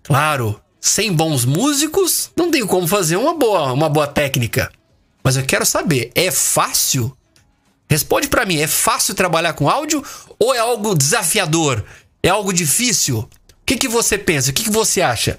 [0.02, 4.70] Claro, sem bons músicos, não tem como fazer uma boa, uma boa técnica.
[5.22, 7.16] Mas eu quero saber, é fácil?
[7.88, 10.04] Responde pra mim, é fácil trabalhar com áudio
[10.38, 11.84] ou é algo desafiador?
[12.22, 13.18] É algo difícil?
[13.18, 13.28] O
[13.64, 14.50] que, que você pensa?
[14.50, 15.38] O que, que você acha?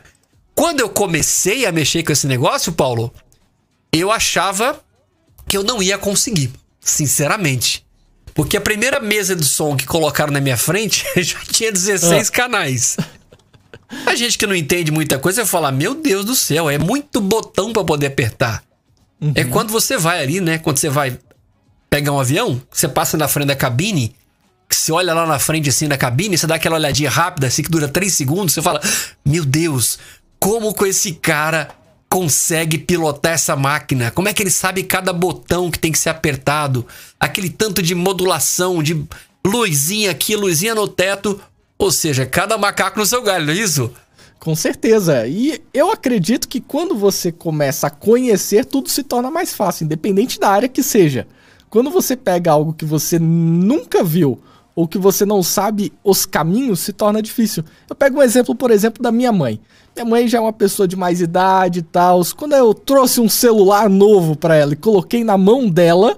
[0.56, 3.14] Quando eu comecei a mexer com esse negócio, Paulo,
[3.92, 4.80] eu achava
[5.48, 7.86] que eu não ia conseguir, sinceramente.
[8.34, 12.98] Porque a primeira mesa de som que colocaram na minha frente já tinha 16 canais.
[14.06, 17.22] A gente que não entende muita coisa vai falar: Meu Deus do céu, é muito
[17.22, 18.64] botão pra poder apertar.
[19.36, 20.58] É quando você vai ali, né?
[20.58, 21.18] Quando você vai
[21.90, 24.16] pegar um avião, você passa na frente da cabine,
[24.68, 27.64] que você olha lá na frente assim da cabine, você dá aquela olhadinha rápida assim
[27.64, 28.82] que dura 3 segundos, você fala:
[29.24, 30.00] Meu Deus,
[30.40, 31.70] como que esse cara
[32.14, 34.12] consegue pilotar essa máquina?
[34.12, 36.86] Como é que ele sabe cada botão que tem que ser apertado?
[37.20, 39.04] Aquele tanto de modulação, de
[39.44, 41.42] luzinha aqui, luzinha no teto.
[41.76, 43.92] Ou seja, cada macaco no seu galho, é isso?
[44.40, 45.26] Com certeza.
[45.26, 50.40] E eu acredito que quando você começa a conhecer, tudo se torna mais fácil, independente
[50.40, 51.26] da área que seja.
[51.68, 54.40] Quando você pega algo que você nunca viu
[54.76, 57.64] ou que você não sabe os caminhos, se torna difícil.
[57.90, 59.60] Eu pego um exemplo, por exemplo, da minha mãe.
[59.96, 62.22] Minha mãe já é uma pessoa de mais idade e tal.
[62.36, 66.18] Quando eu trouxe um celular novo para ela e coloquei na mão dela,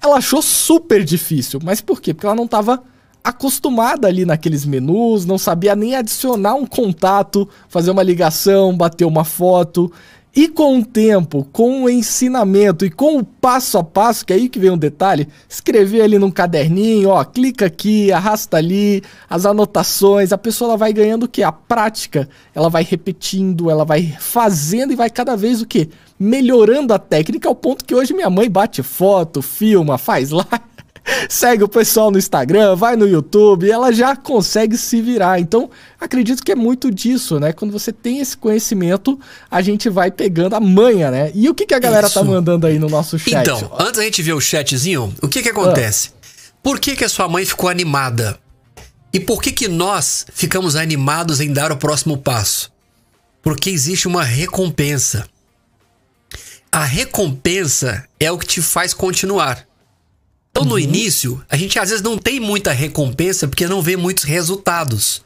[0.00, 1.60] ela achou super difícil.
[1.62, 2.14] Mas por quê?
[2.14, 2.82] Porque ela não estava
[3.22, 9.24] acostumada ali naqueles menus, não sabia nem adicionar um contato, fazer uma ligação, bater uma
[9.24, 9.92] foto.
[10.34, 14.36] E com o tempo, com o ensinamento e com o passo a passo, que é
[14.36, 19.44] aí que vem um detalhe, escrever ali num caderninho, ó, clica aqui, arrasta ali, as
[19.44, 21.42] anotações, a pessoa ela vai ganhando o que?
[21.42, 25.90] A prática, ela vai repetindo, ela vai fazendo e vai cada vez o que?
[26.16, 30.69] Melhorando a técnica ao ponto que hoje minha mãe bate foto, filma, faz live.
[31.28, 35.40] Segue o pessoal no Instagram, vai no YouTube, ela já consegue se virar.
[35.40, 35.70] Então,
[36.00, 37.52] acredito que é muito disso, né?
[37.52, 39.18] Quando você tem esse conhecimento,
[39.50, 41.30] a gente vai pegando a manha, né?
[41.34, 42.14] E o que, que a galera Isso.
[42.14, 43.42] tá mandando aí no nosso chat?
[43.42, 46.10] Então, antes da gente ver o chatzinho, o que que acontece?
[46.62, 48.38] Por que que a sua mãe ficou animada?
[49.12, 52.70] E por que que nós ficamos animados em dar o próximo passo?
[53.42, 55.26] Porque existe uma recompensa.
[56.70, 59.66] A recompensa é o que te faz continuar.
[60.50, 64.24] Então, no início, a gente às vezes não tem muita recompensa porque não vê muitos
[64.24, 65.22] resultados.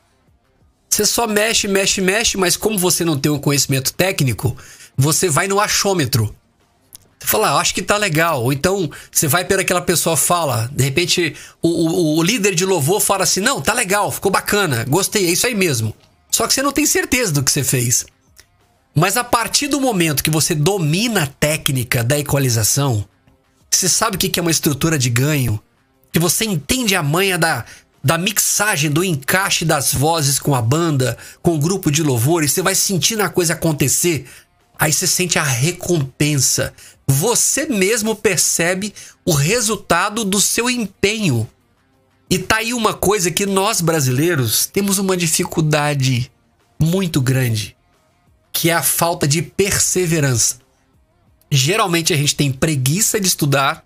[0.89, 4.57] Você só mexe, mexe, mexe, mas como você não tem um conhecimento técnico,
[4.97, 6.35] você vai no achômetro.
[7.19, 8.45] Você fala, ah, acho que tá legal.
[8.45, 12.65] Ou então você vai para aquela pessoa fala, de repente o, o, o líder de
[12.65, 15.95] louvor fala assim: não, tá legal, ficou bacana, gostei, é isso aí mesmo.
[16.31, 18.05] Só que você não tem certeza do que você fez.
[18.95, 23.05] Mas a partir do momento que você domina a técnica da equalização,
[23.77, 25.61] você sabe o que é uma estrutura de ganho,
[26.13, 27.65] que você entende a manha da,
[28.03, 32.49] da mixagem, do encaixe das vozes com a banda, com o grupo de louvor, e
[32.49, 34.27] você vai sentindo a coisa acontecer,
[34.79, 36.75] aí você sente a recompensa.
[37.07, 41.49] Você mesmo percebe o resultado do seu empenho.
[42.29, 46.31] E tá aí uma coisa que nós brasileiros temos uma dificuldade
[46.79, 47.77] muito grande,
[48.53, 50.64] que é a falta de perseverança.
[51.51, 53.85] Geralmente a gente tem preguiça de estudar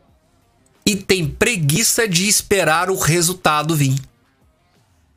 [0.87, 3.99] e tem preguiça de esperar o resultado vir.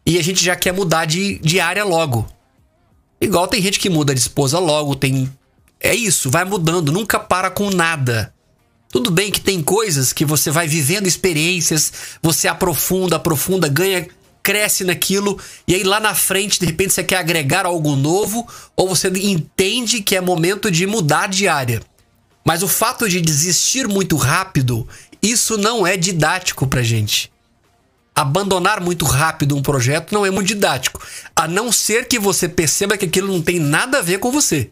[0.06, 2.28] E a gente já quer mudar de, de área logo.
[3.22, 5.32] Igual tem gente que muda de esposa logo, tem.
[5.80, 8.34] É isso, vai mudando, nunca para com nada.
[8.90, 14.06] Tudo bem que tem coisas que você vai vivendo experiências, você aprofunda, aprofunda, ganha,
[14.44, 18.90] cresce naquilo, e aí lá na frente, de repente, você quer agregar algo novo, ou
[18.90, 21.82] você entende que é momento de mudar de área.
[22.44, 24.88] Mas o fato de desistir muito rápido,
[25.22, 27.32] isso não é didático pra gente.
[28.14, 31.02] Abandonar muito rápido um projeto não é muito didático,
[31.36, 34.72] a não ser que você perceba que aquilo não tem nada a ver com você.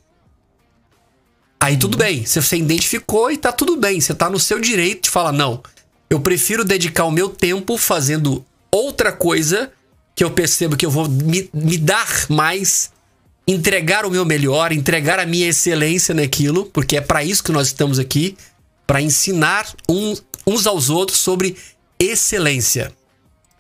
[1.59, 5.03] Aí tudo bem, se você identificou e tá tudo bem, você tá no seu direito
[5.03, 5.61] de falar não.
[6.09, 9.72] Eu prefiro dedicar o meu tempo fazendo outra coisa
[10.15, 12.91] que eu percebo que eu vou me, me dar mais,
[13.52, 17.68] entregar o meu melhor, entregar a minha excelência naquilo, porque é para isso que nós
[17.68, 18.38] estamos aqui.
[18.86, 21.56] para ensinar uns, uns aos outros sobre
[22.00, 22.91] excelência.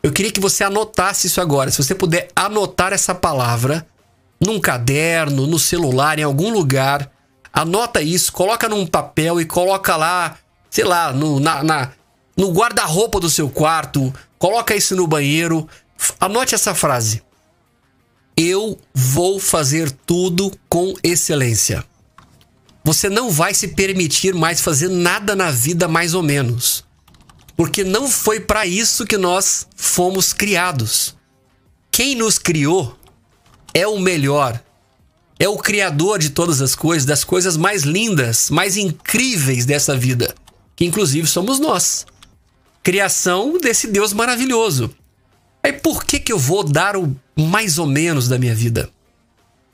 [0.01, 1.69] Eu queria que você anotasse isso agora.
[1.69, 3.85] Se você puder anotar essa palavra
[4.39, 7.11] num caderno, no celular, em algum lugar,
[7.53, 10.35] anota isso, coloca num papel e coloca lá,
[10.69, 11.91] sei lá, no, na, na
[12.35, 15.67] no guarda-roupa do seu quarto, coloca isso no banheiro.
[16.19, 17.21] Anote essa frase.
[18.41, 21.83] Eu vou fazer tudo com excelência.
[22.85, 26.85] Você não vai se permitir mais fazer nada na vida mais ou menos.
[27.57, 31.17] Porque não foi para isso que nós fomos criados.
[31.91, 32.97] Quem nos criou
[33.73, 34.63] é o melhor.
[35.37, 40.33] É o criador de todas as coisas, das coisas mais lindas, mais incríveis dessa vida,
[40.77, 42.05] que inclusive somos nós.
[42.81, 44.95] Criação desse Deus maravilhoso.
[45.63, 48.89] Aí por que que eu vou dar o mais ou menos da minha vida?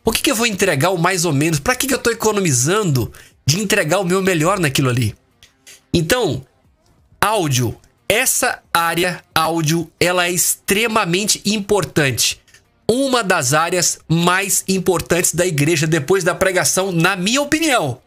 [0.04, 1.60] Por que que eu vou entregar o mais ou menos?
[1.60, 3.12] Para que que eu estou economizando
[3.46, 5.16] de entregar o meu melhor naquilo ali?
[5.94, 6.44] Então,
[7.20, 7.76] áudio.
[8.08, 12.40] Essa área áudio, ela é extremamente importante.
[12.88, 17.98] Uma das áreas mais importantes da igreja depois da pregação, na minha opinião.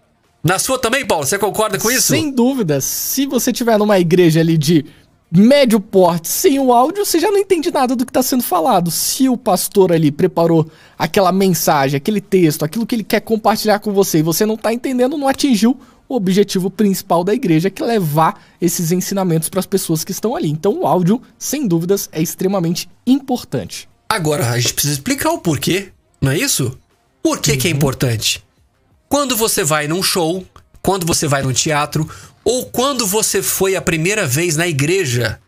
[0.43, 1.27] Na sua também, Paulo?
[1.27, 2.13] Você concorda com isso?
[2.13, 2.81] Sem dúvida.
[2.81, 4.87] Se você tiver numa igreja ali de
[5.31, 8.91] médio porte sem o áudio, você já não entende nada do que está sendo falado.
[8.91, 13.93] Se o pastor ali preparou aquela mensagem, aquele texto, aquilo que ele quer compartilhar com
[13.93, 17.87] você e você não está entendendo, não atingiu o objetivo principal da igreja, que é
[17.87, 20.49] levar esses ensinamentos para as pessoas que estão ali.
[20.49, 23.89] Então, o áudio, sem dúvidas, é extremamente importante.
[24.09, 25.89] Agora, a gente precisa explicar o porquê,
[26.21, 26.79] não é isso?
[27.23, 27.59] Por que, uhum.
[27.59, 27.77] que é uhum.
[27.77, 28.43] importante?
[29.07, 30.47] Quando você vai num show,
[30.81, 32.09] quando você vai num teatro,
[32.49, 35.41] ou quando você foi a primeira vez na igreja,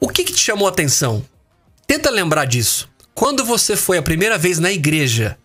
[0.00, 1.24] o que, que te chamou a atenção?
[1.86, 2.88] Tenta lembrar disso.
[3.14, 5.38] Quando você foi a primeira vez na igreja,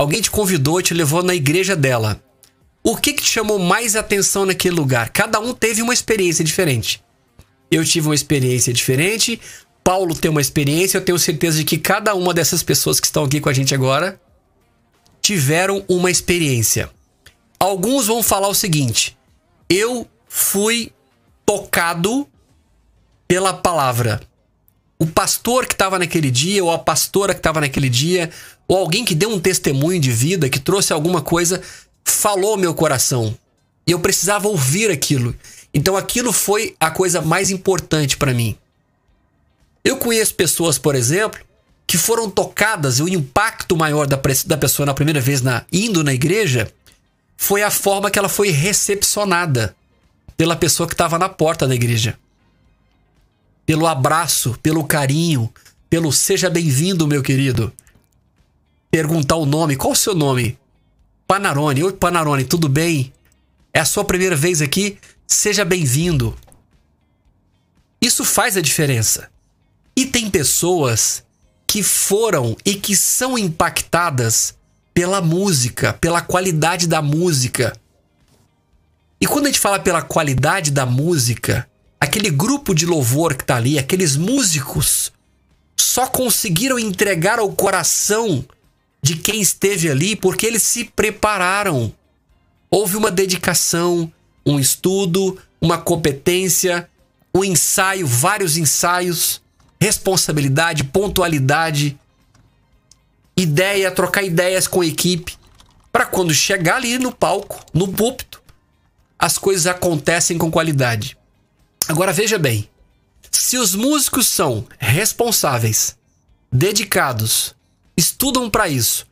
[0.00, 2.22] Alguém te convidou te levou na igreja dela.
[2.82, 5.10] O que, que te chamou mais atenção naquele lugar?
[5.10, 7.04] Cada um teve uma experiência diferente.
[7.70, 9.38] Eu tive uma experiência diferente,
[9.84, 13.24] Paulo tem uma experiência, eu tenho certeza de que cada uma dessas pessoas que estão
[13.24, 14.18] aqui com a gente agora
[15.20, 16.88] tiveram uma experiência.
[17.60, 19.16] Alguns vão falar o seguinte:
[19.68, 20.90] eu fui
[21.44, 22.26] tocado
[23.28, 24.20] pela palavra
[24.98, 28.30] o pastor que estava naquele dia, ou a pastora que estava naquele dia,
[28.66, 31.62] ou alguém que deu um testemunho de vida, que trouxe alguma coisa,
[32.04, 33.34] falou meu coração.
[33.86, 35.34] E eu precisava ouvir aquilo.
[35.72, 38.56] Então aquilo foi a coisa mais importante para mim.
[39.82, 41.40] Eu conheço pessoas, por exemplo,
[41.86, 46.04] que foram tocadas, e o impacto maior da, da pessoa na primeira vez na, indo
[46.04, 46.70] na igreja
[47.40, 49.74] foi a forma que ela foi recepcionada
[50.36, 52.18] pela pessoa que estava na porta da igreja
[53.70, 55.48] pelo abraço, pelo carinho,
[55.88, 57.72] pelo seja bem-vindo, meu querido.
[58.90, 60.58] Perguntar o nome, qual o seu nome?
[61.24, 61.84] Panarone.
[61.84, 63.12] Oi, Panarone, tudo bem?
[63.72, 64.98] É a sua primeira vez aqui?
[65.24, 66.36] Seja bem-vindo.
[68.02, 69.30] Isso faz a diferença.
[69.94, 71.22] E tem pessoas
[71.64, 74.56] que foram e que são impactadas
[75.00, 77.72] pela música, pela qualidade da música.
[79.18, 81.66] E quando a gente fala pela qualidade da música,
[81.98, 85.10] aquele grupo de louvor que tá ali, aqueles músicos,
[85.74, 88.44] só conseguiram entregar ao coração
[89.02, 91.90] de quem esteve ali porque eles se prepararam.
[92.70, 94.12] Houve uma dedicação,
[94.44, 96.86] um estudo, uma competência,
[97.34, 99.40] um ensaio, vários ensaios,
[99.80, 101.98] responsabilidade, pontualidade,
[103.40, 105.36] ideia, trocar ideias com a equipe,
[105.92, 108.42] para quando chegar ali no palco, no púlpito,
[109.18, 111.16] as coisas acontecem com qualidade.
[111.88, 112.68] Agora veja bem:
[113.30, 115.96] se os músicos são responsáveis,
[116.52, 117.54] dedicados,
[117.96, 119.06] estudam para isso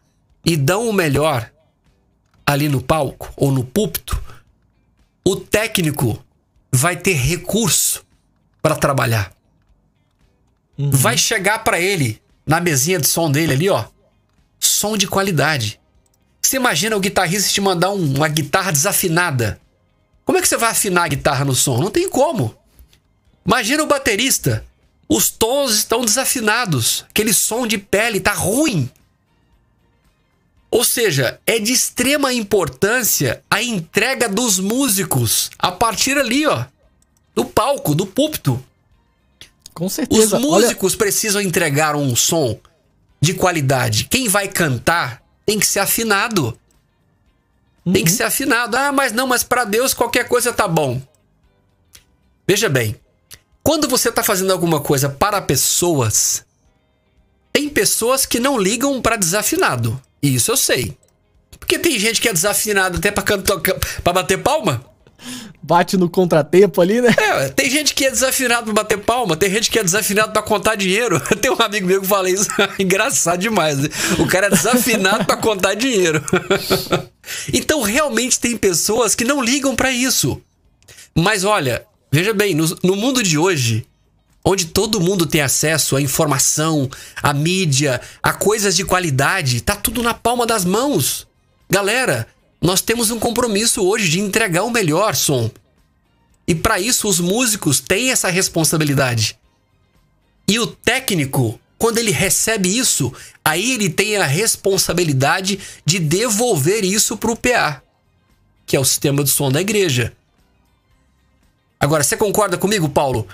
[0.45, 1.51] e dão o melhor
[2.47, 4.23] ali no palco ou no púlpito,
[5.25, 6.25] o técnico
[6.73, 8.05] vai ter recurso
[8.63, 9.33] para trabalhar.
[10.79, 10.91] Uhum.
[10.91, 13.85] Vai chegar para ele na mesinha de som dele ali, ó,
[14.69, 15.81] som de qualidade.
[16.41, 19.61] Você imagina o guitarrista te mandar um, uma guitarra desafinada?
[20.25, 21.81] Como é que você vai afinar a guitarra no som?
[21.81, 22.55] Não tem como.
[23.45, 24.65] Imagina o baterista.
[25.09, 27.05] Os tons estão desafinados.
[27.09, 28.91] Aquele som de pele tá ruim.
[30.71, 36.67] Ou seja, é de extrema importância a entrega dos músicos a partir ali, ó,
[37.35, 38.63] do palco, do púlpito.
[39.73, 40.37] Com certeza.
[40.37, 40.99] Os músicos Olha...
[40.99, 42.59] precisam entregar um som
[43.21, 44.05] de qualidade.
[44.05, 46.59] Quem vai cantar tem que ser afinado.
[47.85, 47.93] Uhum.
[47.93, 48.17] Tem que uhum.
[48.17, 48.77] ser afinado.
[48.77, 51.01] Ah, mas não, mas para Deus qualquer coisa tá bom.
[52.47, 52.97] Veja bem,
[53.63, 56.45] quando você está fazendo alguma coisa para pessoas,
[57.53, 60.01] tem pessoas que não ligam para desafinado.
[60.23, 60.97] E isso eu sei.
[61.59, 63.59] Porque tem gente que é desafinada até pra, cantar,
[64.03, 64.85] pra bater palma.
[65.63, 67.15] Bate no contratempo ali, né?
[67.19, 70.43] É, tem gente que é desafinado pra bater palma, tem gente que é desafinado pra
[70.43, 71.21] contar dinheiro.
[71.41, 72.49] Tem um amigo meu que fala isso,
[72.79, 73.79] engraçado demais.
[73.79, 73.89] Né?
[74.19, 76.25] O cara é desafinado pra contar dinheiro.
[77.53, 80.41] então, realmente tem pessoas que não ligam para isso.
[81.15, 83.87] Mas olha, veja bem, no, no mundo de hoje,
[84.45, 86.89] onde todo mundo tem acesso à informação,
[87.23, 91.27] à mídia, a coisas de qualidade, tá tudo na palma das mãos.
[91.69, 92.27] Galera,
[92.61, 95.51] nós temos um compromisso hoje de entregar o melhor som.
[96.47, 99.39] E para isso os músicos têm essa responsabilidade.
[100.49, 103.13] E o técnico, quando ele recebe isso,
[103.45, 107.83] aí ele tem a responsabilidade de devolver isso para o PA,
[108.67, 110.13] que é o sistema de som da igreja.
[111.79, 113.29] Agora, você concorda comigo, Paulo?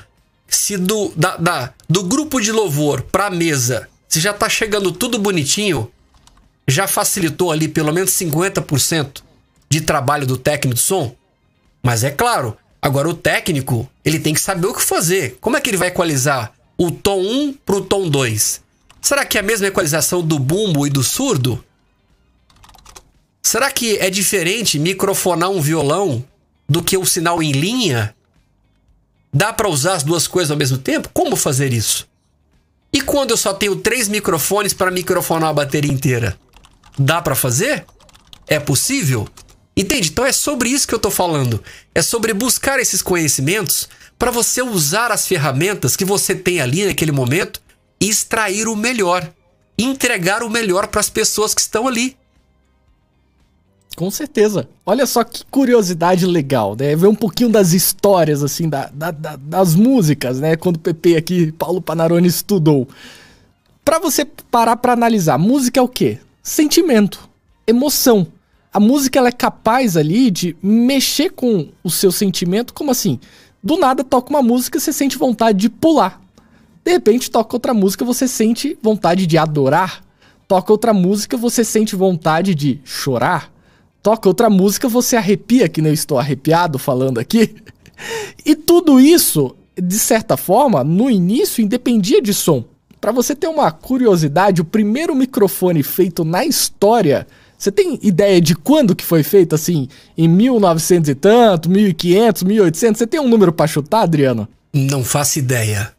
[0.46, 4.92] Se do, da, da do grupo de louvor para a mesa, se já tá chegando
[4.92, 5.90] tudo bonitinho,
[6.66, 9.22] já facilitou ali pelo menos 50%
[9.68, 11.14] de trabalho do técnico de som.
[11.82, 15.36] Mas é claro, agora o técnico, ele tem que saber o que fazer.
[15.40, 18.62] Como é que ele vai equalizar o tom 1 pro tom 2?
[19.00, 21.62] Será que é a mesma equalização do bumbo e do surdo?
[23.42, 26.24] Será que é diferente microfonar um violão
[26.66, 28.14] do que o sinal em linha?
[29.32, 31.10] Dá para usar as duas coisas ao mesmo tempo?
[31.12, 32.08] Como fazer isso?
[32.92, 36.38] E quando eu só tenho três microfones para microfonar a bateria inteira?
[36.98, 37.84] Dá para fazer?
[38.46, 39.28] É possível?
[39.76, 40.10] Entende?
[40.10, 41.62] Então é sobre isso que eu tô falando.
[41.94, 43.88] É sobre buscar esses conhecimentos
[44.18, 47.60] para você usar as ferramentas que você tem ali naquele momento
[48.00, 49.28] e extrair o melhor,
[49.78, 52.16] entregar o melhor para as pessoas que estão ali.
[53.96, 54.68] Com certeza.
[54.84, 56.94] Olha só que curiosidade legal, né?
[56.96, 60.56] Ver um pouquinho das histórias, assim, da, da, da, das músicas, né?
[60.56, 62.88] Quando o PP aqui, Paulo Panarone, estudou.
[63.84, 66.18] Para você parar para analisar, música é o quê?
[66.44, 67.28] Sentimento,
[67.66, 68.26] emoção.
[68.70, 73.18] A música ela é capaz ali de mexer com o seu sentimento, como assim?
[73.62, 76.20] Do nada toca uma música, você sente vontade de pular.
[76.84, 80.04] De repente toca outra música, você sente vontade de adorar.
[80.46, 83.50] Toca outra música, você sente vontade de chorar.
[84.02, 87.54] Toca outra música, você arrepia, que nem eu estou arrepiado falando aqui.
[88.44, 92.64] E tudo isso, de certa forma, no início independia de som.
[93.04, 97.26] Para você ter uma curiosidade, o primeiro microfone feito na história,
[97.58, 99.88] você tem ideia de quando que foi feito assim?
[100.16, 102.98] Em 1900 e tanto, 1500, 1800?
[102.98, 104.48] Você tem um número para chutar, Adriano?
[104.72, 105.92] Não faço ideia.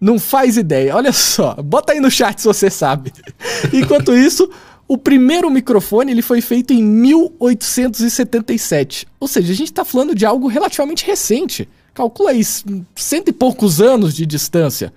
[0.00, 0.94] Não faz ideia.
[0.94, 3.12] Olha só, bota aí no chat se você sabe.
[3.74, 4.48] Enquanto isso,
[4.86, 9.08] o primeiro microfone ele foi feito em 1877.
[9.18, 11.68] Ou seja, a gente está falando de algo relativamente recente.
[11.92, 12.44] Calcula aí,
[12.94, 14.92] cento e poucos anos de distância.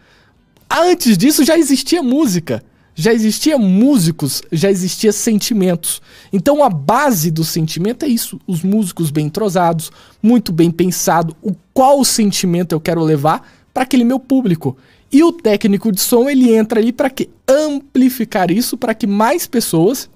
[0.69, 2.63] Antes disso já existia música,
[2.95, 6.01] já existia músicos, já existia sentimentos.
[6.31, 9.91] Então a base do sentimento é isso, os músicos bem entrosados,
[10.23, 14.77] muito bem pensado, o qual sentimento eu quero levar para aquele meu público.
[15.11, 19.45] E o técnico de som ele entra ali para que amplificar isso para que mais
[19.45, 20.09] pessoas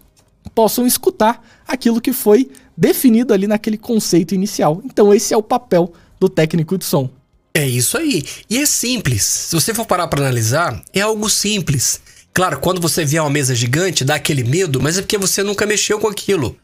[0.55, 4.81] possam escutar aquilo que foi definido ali naquele conceito inicial.
[4.83, 7.09] Então esse é o papel do técnico de som.
[7.53, 8.23] É isso aí.
[8.49, 9.23] E é simples.
[9.23, 11.99] Se você for parar para analisar, é algo simples.
[12.33, 15.65] Claro, quando você vê uma mesa gigante, dá aquele medo, mas é porque você nunca
[15.65, 16.55] mexeu com aquilo.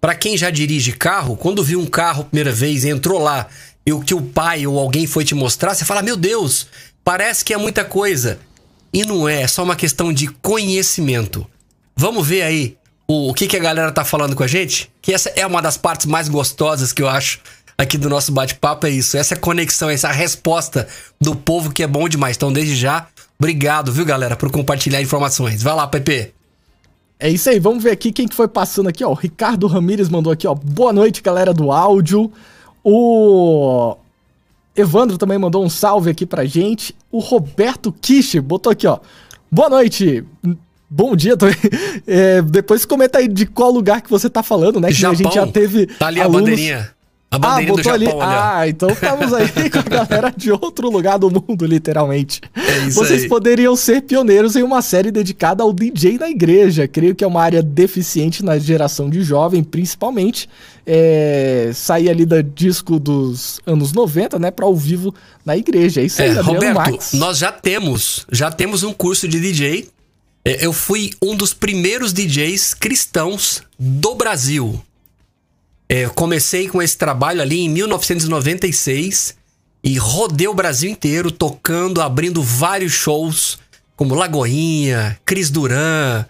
[0.00, 3.46] Para quem já dirige carro, quando viu um carro a primeira vez, entrou lá
[3.86, 6.66] e o que o pai ou alguém foi te mostrar, você fala: "Meu Deus,
[7.04, 8.40] parece que é muita coisa".
[8.92, 11.46] E não é, é só uma questão de conhecimento.
[11.94, 12.76] Vamos ver aí
[13.06, 14.90] o, o que, que a galera tá falando com a gente?
[15.00, 17.40] Que essa é uma das partes mais gostosas que eu acho
[17.76, 19.16] aqui do nosso bate-papo é isso.
[19.16, 20.86] Essa conexão, essa resposta
[21.20, 22.36] do povo que é bom demais.
[22.36, 23.06] Então, desde já,
[23.38, 25.62] obrigado, viu, galera, por compartilhar informações.
[25.62, 26.32] Vai lá, Pepe.
[27.18, 29.10] É isso aí, vamos ver aqui quem que foi passando aqui, ó.
[29.10, 30.54] O Ricardo Ramires mandou aqui, ó.
[30.54, 32.32] Boa noite, galera do áudio.
[32.82, 33.96] O
[34.74, 36.96] Evandro também mandou um salve aqui pra gente.
[37.12, 38.98] O Roberto Kish botou aqui, ó.
[39.50, 40.24] Boa noite.
[40.90, 41.56] Bom dia também.
[42.04, 44.88] É, depois comenta aí de qual lugar que você tá falando, né?
[44.88, 45.12] Que Japão.
[45.12, 45.86] a gente já teve.
[45.86, 46.36] Tá ali alunos...
[46.36, 46.90] a bandeirinha.
[47.32, 48.08] A bandeirinha ah, do Japão, ali.
[48.20, 52.42] Ah, então estamos aí com a galera de outro lugar do mundo, literalmente.
[52.54, 53.28] É isso Vocês aí.
[53.28, 56.86] poderiam ser pioneiros em uma série dedicada ao DJ na igreja.
[56.86, 60.46] Creio que é uma área deficiente na geração de jovem, principalmente.
[60.84, 66.02] É, sair ali do disco dos anos 90, né, para ao vivo na igreja.
[66.02, 67.12] É isso aí, é, Roberto, Max.
[67.14, 69.88] nós já temos, já temos um curso de DJ.
[70.44, 74.78] É, eu fui um dos primeiros DJs cristãos do Brasil.
[75.94, 79.36] É, comecei com esse trabalho ali em 1996
[79.84, 83.58] e rodei o Brasil inteiro tocando, abrindo vários shows,
[83.94, 86.24] como Lagoinha, Cris Duran,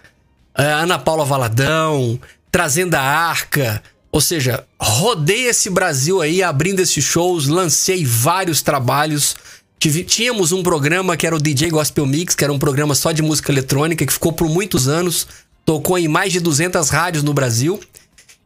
[0.53, 2.19] é, Ana Paula Valadão,
[2.51, 3.81] trazendo a arca.
[4.11, 9.33] Ou seja, rodei esse Brasil aí, abrindo esses shows, lancei vários trabalhos.
[9.79, 13.21] Tínhamos um programa que era o DJ Gospel Mix, que era um programa só de
[13.21, 15.25] música eletrônica, que ficou por muitos anos,
[15.63, 17.79] tocou em mais de 200 rádios no Brasil.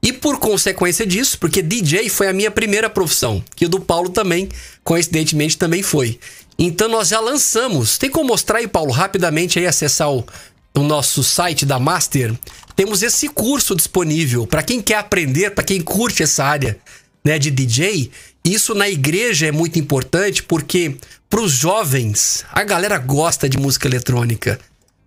[0.07, 4.07] E por consequência disso, porque DJ foi a minha primeira profissão, que o do Paulo
[4.07, 4.47] também,
[4.81, 6.17] coincidentemente, também foi.
[6.57, 7.97] Então nós já lançamos.
[7.97, 10.25] Tem como mostrar aí, Paulo, rapidamente aí acessar o,
[10.73, 12.33] o nosso site da Master?
[12.73, 16.77] Temos esse curso disponível para quem quer aprender, para quem curte essa área
[17.21, 18.09] né, de DJ.
[18.45, 20.95] Isso na igreja é muito importante porque
[21.29, 24.57] para os jovens, a galera gosta de música eletrônica.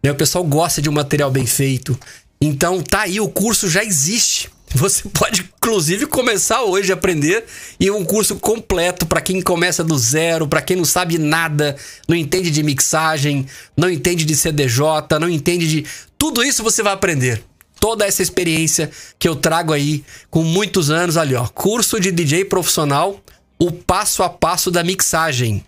[0.03, 0.13] Né?
[0.13, 1.99] O pessoal gosta de um material bem feito.
[2.39, 4.51] Então tá aí, o curso já existe.
[4.75, 7.45] Você pode, inclusive, começar hoje a aprender
[7.79, 11.77] e um curso completo para quem começa do zero, para quem não sabe nada,
[12.09, 13.47] não entende de mixagem,
[13.77, 15.87] não entende de CDJ, não entende de.
[16.17, 17.43] Tudo isso você vai aprender
[17.81, 21.49] toda essa experiência que eu trago aí com muitos anos ali, ó.
[21.49, 23.19] Curso de DJ profissional,
[23.59, 25.65] o passo a passo da mixagem.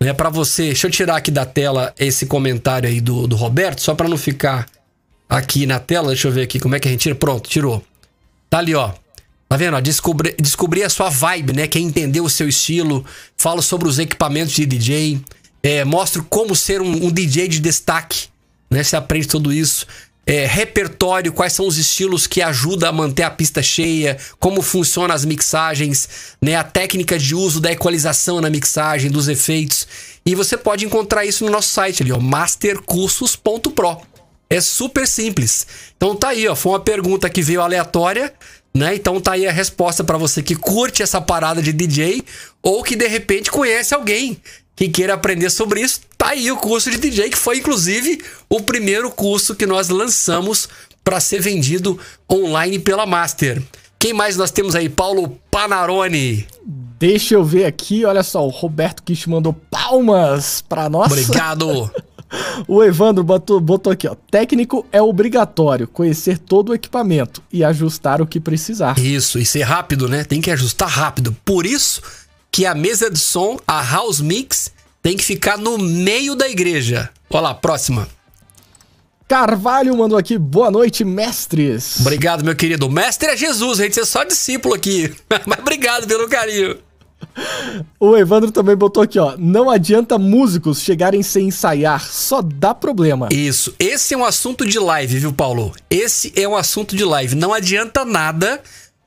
[0.00, 0.64] É para você.
[0.66, 4.18] Deixa eu tirar aqui da tela esse comentário aí do, do Roberto, só para não
[4.18, 4.66] ficar
[5.28, 6.08] aqui na tela.
[6.08, 7.14] Deixa eu ver aqui como é que a gente tira.
[7.14, 7.82] Pronto, tirou.
[8.54, 8.92] Tá ali, ó.
[9.48, 9.80] Tá vendo?
[9.82, 11.66] Descobrir descobri a sua vibe, né?
[11.66, 13.04] Quer entender o seu estilo.
[13.36, 15.20] Falo sobre os equipamentos de DJ.
[15.60, 18.28] É, mostro como ser um, um DJ de destaque.
[18.70, 18.84] Né?
[18.84, 19.88] Você aprende tudo isso
[20.24, 25.12] é, repertório, quais são os estilos que ajudam a manter a pista cheia, como funcionam
[25.12, 26.08] as mixagens,
[26.40, 29.86] né, a técnica de uso da equalização na mixagem, dos efeitos.
[30.24, 34.13] E você pode encontrar isso no nosso site ali, ó, mastercursos.pro.
[34.48, 35.66] É super simples.
[35.96, 38.32] Então tá aí, ó, foi uma pergunta que veio aleatória,
[38.74, 38.94] né?
[38.94, 42.22] Então tá aí a resposta para você que curte essa parada de DJ
[42.62, 44.40] ou que de repente conhece alguém
[44.76, 48.60] quem queira aprender sobre isso, tá aí o curso de DJ, que foi inclusive o
[48.60, 50.68] primeiro curso que nós lançamos
[51.04, 51.98] para ser vendido
[52.30, 53.62] online pela Master.
[53.98, 54.88] Quem mais nós temos aí?
[54.88, 56.46] Paulo Panarone.
[56.98, 61.12] Deixa eu ver aqui, olha só, o Roberto Kish mandou palmas para nós.
[61.12, 61.90] Obrigado.
[62.66, 64.14] o Evandro botou, botou aqui, ó.
[64.30, 68.98] Técnico é obrigatório conhecer todo o equipamento e ajustar o que precisar.
[68.98, 70.24] Isso, e ser rápido, né?
[70.24, 71.36] Tem que ajustar rápido.
[71.44, 72.02] Por isso
[72.50, 74.72] que a mesa de som, a house mix,
[75.02, 77.10] tem que ficar no meio da igreja.
[77.30, 78.08] Olha lá, próxima.
[79.26, 81.98] Carvalho mandou aqui, boa noite, mestres.
[82.00, 82.90] Obrigado, meu querido.
[82.90, 85.14] mestre é Jesus, gente é só discípulo aqui.
[85.46, 86.78] Mas obrigado pelo carinho.
[87.98, 89.34] O Evandro também botou aqui, ó.
[89.38, 93.28] Não adianta músicos chegarem sem ensaiar, só dá problema.
[93.32, 93.74] Isso.
[93.78, 95.74] Esse é um assunto de live, viu, Paulo?
[95.90, 97.34] Esse é um assunto de live.
[97.34, 98.60] Não adianta nada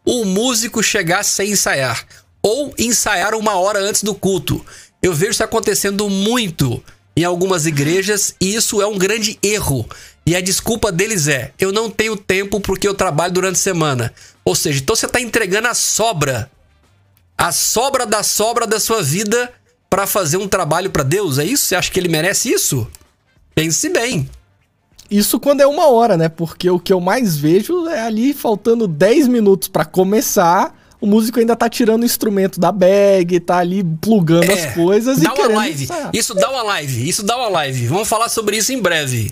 [0.06, 2.06] o músico chegar sem ensaiar
[2.42, 4.66] ou ensaiar uma hora antes do culto.
[5.02, 6.82] Eu vejo isso acontecendo muito
[7.16, 9.86] em algumas igrejas e isso é um grande erro.
[10.26, 14.14] E a desculpa deles é: eu não tenho tempo porque eu trabalho durante a semana.
[14.46, 16.50] Ou seja, então você está entregando a sobra,
[17.38, 19.52] a sobra da sobra da sua vida
[19.90, 21.38] para fazer um trabalho para Deus.
[21.38, 21.66] É isso?
[21.66, 22.88] Você acha que ele merece isso?
[23.54, 24.30] Pense bem.
[25.10, 26.28] Isso quando é uma hora, né?
[26.28, 31.40] Porque o que eu mais vejo é ali faltando 10 minutos para começar o músico
[31.40, 35.40] ainda tá tirando o instrumento da bag, tá ali plugando é, as coisas dá e
[35.40, 35.88] uma live.
[36.12, 37.88] Isso dá uma live, isso dá uma live.
[37.88, 39.32] Vamos falar sobre isso em breve.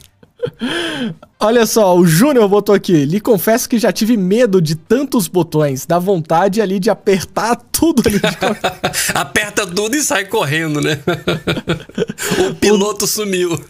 [1.39, 3.05] Olha só, o Júnior botou aqui.
[3.05, 5.85] Lhe confesso que já tive medo de tantos botões.
[5.85, 8.19] Dá vontade ali de apertar tudo ali.
[9.13, 10.99] Aperta tudo e sai correndo, né?
[12.49, 13.07] o piloto o...
[13.07, 13.63] sumiu.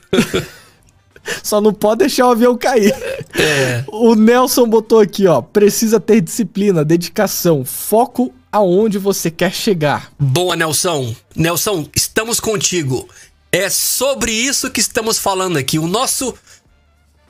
[1.44, 2.94] Só não pode deixar o avião cair.
[3.34, 3.84] É.
[3.88, 5.42] O Nelson botou aqui, ó.
[5.42, 10.12] Precisa ter disciplina, dedicação, foco aonde você quer chegar.
[10.18, 11.14] Boa, Nelson.
[11.36, 13.08] Nelson, estamos contigo.
[13.52, 15.80] É sobre isso que estamos falando aqui.
[15.80, 16.34] O nosso.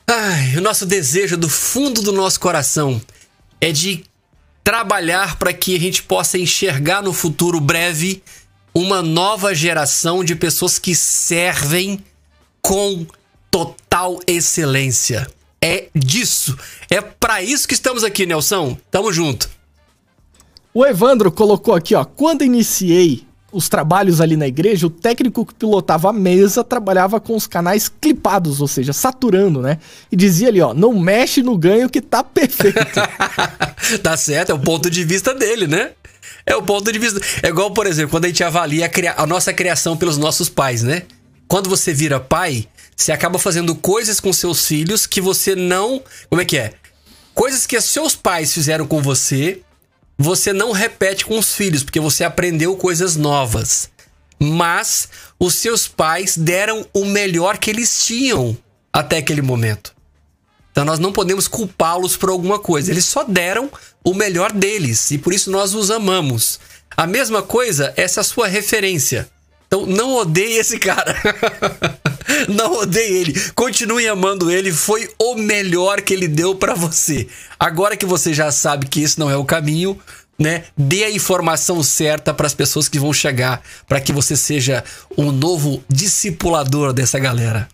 [0.08, 3.02] Ai, o nosso desejo do fundo do nosso coração
[3.60, 4.04] é de
[4.64, 8.22] trabalhar para que a gente possa enxergar no futuro breve
[8.74, 12.04] uma nova geração de pessoas que servem
[12.62, 13.06] com
[13.50, 15.28] total excelência.
[15.60, 16.56] É disso.
[16.90, 18.78] É para isso que estamos aqui, Nelson.
[18.92, 19.50] Tamo junto.
[20.72, 23.25] O Evandro colocou aqui, ó, quando iniciei
[23.56, 27.88] os trabalhos ali na igreja, o técnico que pilotava a mesa trabalhava com os canais
[27.88, 29.80] clipados, ou seja, saturando, né?
[30.12, 33.02] E dizia ali, ó, não mexe no ganho que tá perfeito.
[34.04, 35.92] tá certo, é o ponto de vista dele, né?
[36.46, 37.22] É o ponto de vista.
[37.42, 39.16] É igual, por exemplo, quando a gente avalia a, cria...
[39.18, 41.04] a nossa criação pelos nossos pais, né?
[41.48, 46.04] Quando você vira pai, você acaba fazendo coisas com seus filhos que você não.
[46.30, 46.74] Como é que é?
[47.34, 49.62] Coisas que seus pais fizeram com você,
[50.18, 53.90] você não repete com os filhos, porque você aprendeu coisas novas.
[54.40, 55.10] Mas
[55.40, 58.58] os seus pais deram o melhor que eles tinham
[58.92, 59.94] até aquele momento.
[60.72, 62.92] Então nós não podemos culpá-los por alguma coisa.
[62.92, 63.70] Eles só deram
[64.04, 66.60] o melhor deles e por isso nós os amamos.
[66.98, 69.30] A mesma coisa, essa é a sua referência.
[69.68, 71.16] Então não odeie esse cara.
[72.48, 73.40] não odeie ele.
[73.54, 74.72] Continue amando ele.
[74.72, 77.28] Foi o melhor que ele deu para você.
[77.60, 80.00] Agora que você já sabe que esse não é o caminho,
[80.38, 80.66] né?
[80.78, 84.84] Dê a informação certa para as pessoas que vão chegar, para que você seja
[85.18, 87.68] um novo discipulador dessa galera.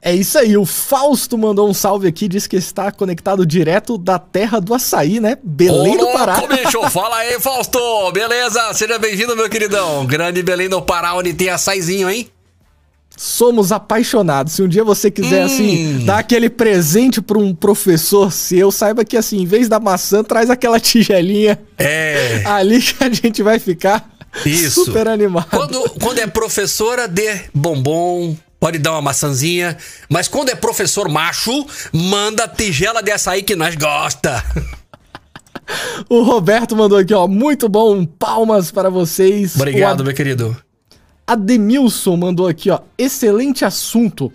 [0.00, 4.18] É isso aí, o Fausto mandou um salve aqui, disse que está conectado direto da
[4.18, 5.38] terra do açaí, né?
[5.42, 6.42] Belém do Pará.
[6.46, 7.78] bicho, fala aí, Fausto!
[8.12, 8.72] Beleza?
[8.74, 10.06] Seja bem-vindo, meu queridão.
[10.06, 12.30] Grande Belém do Pará, onde tem açaizinho, hein?
[13.16, 14.54] Somos apaixonados.
[14.54, 15.96] Se um dia você quiser, assim, hum.
[15.96, 20.24] assim, dar aquele presente para um professor seu, saiba que, assim, em vez da maçã,
[20.24, 22.42] traz aquela tigelinha é.
[22.44, 24.10] ali que a gente vai ficar
[24.44, 24.84] Isso.
[24.84, 25.48] super animado.
[25.50, 29.76] Quando, quando é professora, dê bombom, pode dar uma maçãzinha.
[30.08, 34.42] Mas quando é professor macho, manda tigela de açaí que nós gosta.
[36.08, 37.28] O Roberto mandou aqui, ó.
[37.28, 39.54] Muito bom, palmas para vocês.
[39.54, 40.04] Obrigado, Ad...
[40.04, 40.56] meu querido.
[41.26, 42.80] Ademilson mandou aqui, ó.
[42.96, 44.32] Excelente assunto.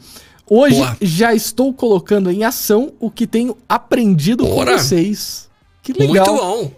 [0.48, 0.98] Hoje Boa.
[1.02, 5.50] já estou colocando em ação o que tenho aprendido com vocês.
[5.82, 6.28] Que legal.
[6.28, 6.72] Muito bom.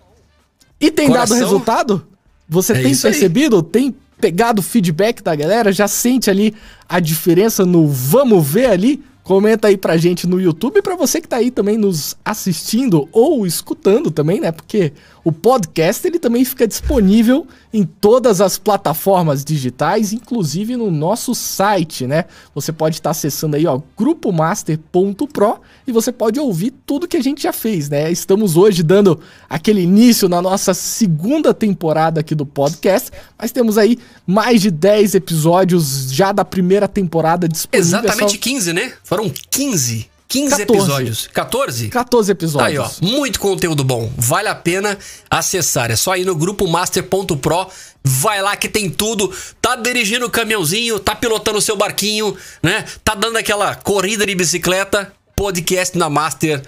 [0.80, 1.38] E tem Coração.
[1.38, 2.08] dado resultado?
[2.48, 3.58] Você é tem percebido?
[3.58, 3.64] Aí.
[3.64, 5.72] Tem pegado o feedback da galera?
[5.72, 6.54] Já sente ali
[6.88, 9.04] a diferença no vamos ver ali?
[9.24, 13.08] Comenta aí pra gente no YouTube e pra você que tá aí também nos assistindo
[13.12, 14.52] ou escutando também, né?
[14.52, 14.94] Porque
[15.24, 22.06] o podcast ele também fica disponível em todas as plataformas digitais, inclusive no nosso site,
[22.06, 22.26] né?
[22.54, 27.44] Você pode estar acessando aí, ó, grupomaster.pro e você pode ouvir tudo que a gente
[27.44, 28.12] já fez, né?
[28.12, 29.20] Estamos hoje dando
[29.50, 35.16] aquele início na nossa segunda temporada aqui do podcast, mas temos aí mais de 10
[35.16, 37.88] episódios já da primeira temporada disponíveis.
[37.88, 38.38] Exatamente só...
[38.38, 38.92] 15, né?
[39.04, 40.64] Foram 15 15 14.
[40.64, 41.28] episódios.
[41.34, 41.90] 14?
[41.90, 42.70] 14 episódios.
[42.70, 42.90] Aí, ó.
[43.06, 44.10] Muito conteúdo bom.
[44.16, 44.98] Vale a pena
[45.30, 45.92] acessar.
[45.92, 47.68] É só ir no grupo master.pro.
[48.02, 49.30] Vai lá que tem tudo.
[49.62, 52.86] Tá dirigindo o caminhãozinho, tá pilotando o seu barquinho, né?
[53.04, 55.12] Tá dando aquela corrida de bicicleta.
[55.36, 56.62] Podcast na Master.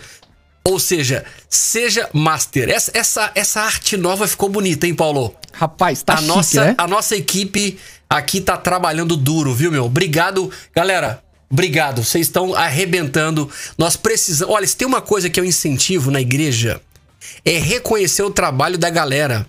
[0.66, 2.70] Ou seja, seja Master.
[2.70, 5.34] Essa, essa, essa arte nova ficou bonita, hein, Paulo?
[5.53, 6.76] Rapaz, tá a chique, nossa, né?
[6.78, 9.86] A nossa equipe aqui tá trabalhando duro, viu, meu?
[9.86, 10.51] Obrigado.
[10.76, 13.50] Galera, Obrigado, vocês estão arrebentando.
[13.78, 14.54] Nós precisamos.
[14.54, 16.82] Olha, se tem uma coisa que eu incentivo na igreja,
[17.46, 19.48] é reconhecer o trabalho da galera.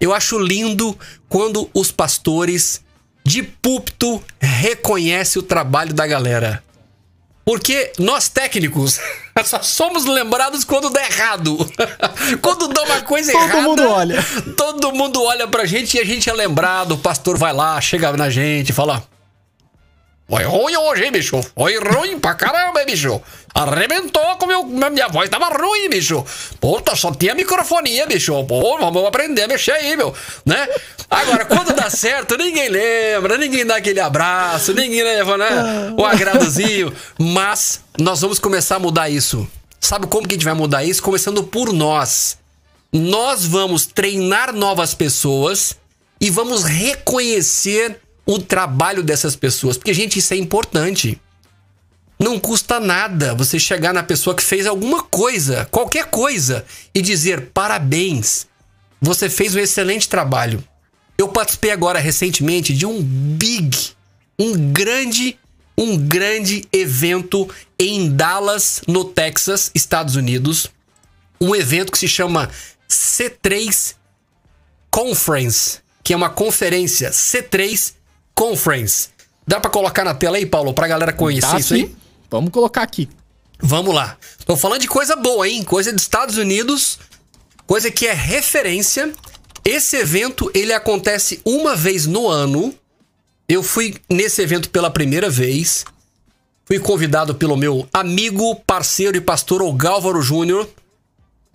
[0.00, 0.96] Eu acho lindo
[1.28, 2.80] quando os pastores
[3.24, 6.62] de púlpito reconhecem o trabalho da galera.
[7.44, 9.00] Porque nós técnicos
[9.44, 11.56] só somos lembrados quando dá errado.
[12.42, 13.54] quando dá uma coisa todo errada.
[13.54, 14.26] Todo mundo olha.
[14.56, 16.92] Todo mundo olha pra gente e a gente é lembrado.
[16.92, 19.02] O pastor vai lá, chega na gente e fala:
[20.28, 21.40] foi ruim hoje, bicho?
[21.56, 23.18] Foi ruim pra caramba, bicho?
[23.54, 24.62] Arrebentou com meu.
[24.62, 26.22] Minha voz tava ruim, bicho.
[26.60, 28.44] Puta, só tinha microfonia, bicho.
[28.44, 30.14] Pô, vamos aprender a mexer aí, meu.
[30.44, 30.68] Né?
[31.10, 35.94] Agora, quando dá certo, ninguém lembra, ninguém dá aquele abraço, ninguém leva, né?
[35.96, 36.92] O agradozinho.
[37.18, 39.48] Mas nós vamos começar a mudar isso.
[39.80, 41.02] Sabe como que a gente vai mudar isso?
[41.02, 42.36] Começando por nós.
[42.92, 45.74] Nós vamos treinar novas pessoas
[46.20, 47.98] e vamos reconhecer
[48.28, 51.18] o trabalho dessas pessoas, porque, gente, isso é importante.
[52.20, 56.62] Não custa nada você chegar na pessoa que fez alguma coisa, qualquer coisa,
[56.94, 58.46] e dizer parabéns,
[59.00, 60.62] você fez um excelente trabalho.
[61.16, 63.74] Eu participei agora recentemente de um big,
[64.38, 65.38] um grande,
[65.76, 67.48] um grande evento
[67.78, 70.68] em Dallas, no Texas, Estados Unidos.
[71.40, 72.50] Um evento que se chama
[72.90, 73.94] C3
[74.90, 77.96] Conference, que é uma conferência C3
[78.38, 79.08] Conference.
[79.44, 81.82] Dá para colocar na tela aí, Paulo, pra galera conhecer Dá, isso sim.
[81.82, 81.96] aí?
[82.30, 83.08] Vamos colocar aqui.
[83.58, 84.16] Vamos lá.
[84.46, 85.64] Tô falando de coisa boa, hein?
[85.64, 87.00] Coisa dos Estados Unidos,
[87.66, 89.12] coisa que é referência.
[89.64, 92.72] Esse evento, ele acontece uma vez no ano.
[93.48, 95.84] Eu fui nesse evento pela primeira vez.
[96.64, 100.68] Fui convidado pelo meu amigo, parceiro e pastor Ogálvaro Júnior,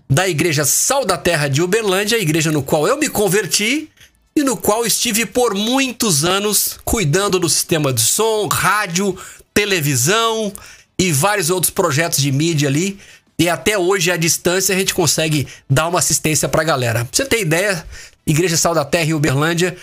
[0.09, 3.89] da Igreja Sal da Terra de Uberlândia, a igreja no qual eu me converti
[4.35, 9.17] e no qual estive por muitos anos cuidando do sistema de som, rádio,
[9.53, 10.51] televisão
[10.97, 12.97] e vários outros projetos de mídia ali.
[13.37, 17.05] E até hoje, à distância, a gente consegue dar uma assistência pra galera.
[17.05, 17.85] Pra você ter ideia,
[18.25, 19.75] Igreja Sal da Terra em Uberlândia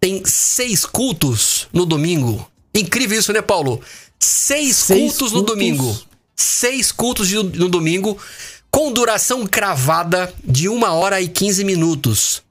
[0.00, 2.48] tem seis cultos no domingo.
[2.74, 3.80] Incrível isso, né, Paulo?
[4.18, 6.00] Seis, seis cultos, cultos, no domingo.
[6.36, 8.16] Seis cultos no domingo,
[8.70, 12.42] com duração cravada de uma hora e quinze minutos.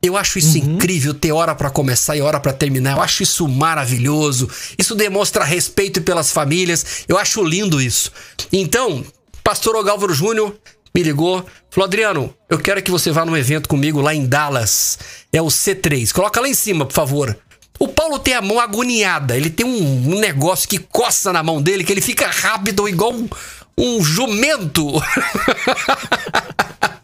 [0.00, 0.74] Eu acho isso uhum.
[0.74, 2.96] incrível ter hora para começar e hora para terminar.
[2.96, 4.48] Eu acho isso maravilhoso.
[4.78, 7.04] Isso demonstra respeito pelas famílias.
[7.08, 8.12] Eu acho lindo isso.
[8.52, 9.04] Então,
[9.42, 10.54] pastor Ogálvaro Júnior
[10.94, 14.98] me ligou, falou: Adriano, eu quero que você vá num evento comigo lá em Dallas.
[15.32, 16.12] É o C3.
[16.12, 17.36] Coloca lá em cima, por favor.
[17.78, 19.36] O Paulo tem a mão agoniada.
[19.36, 23.12] Ele tem um, um negócio que coça na mão dele, que ele fica rápido igual
[23.12, 23.28] um,
[23.76, 24.86] um jumento.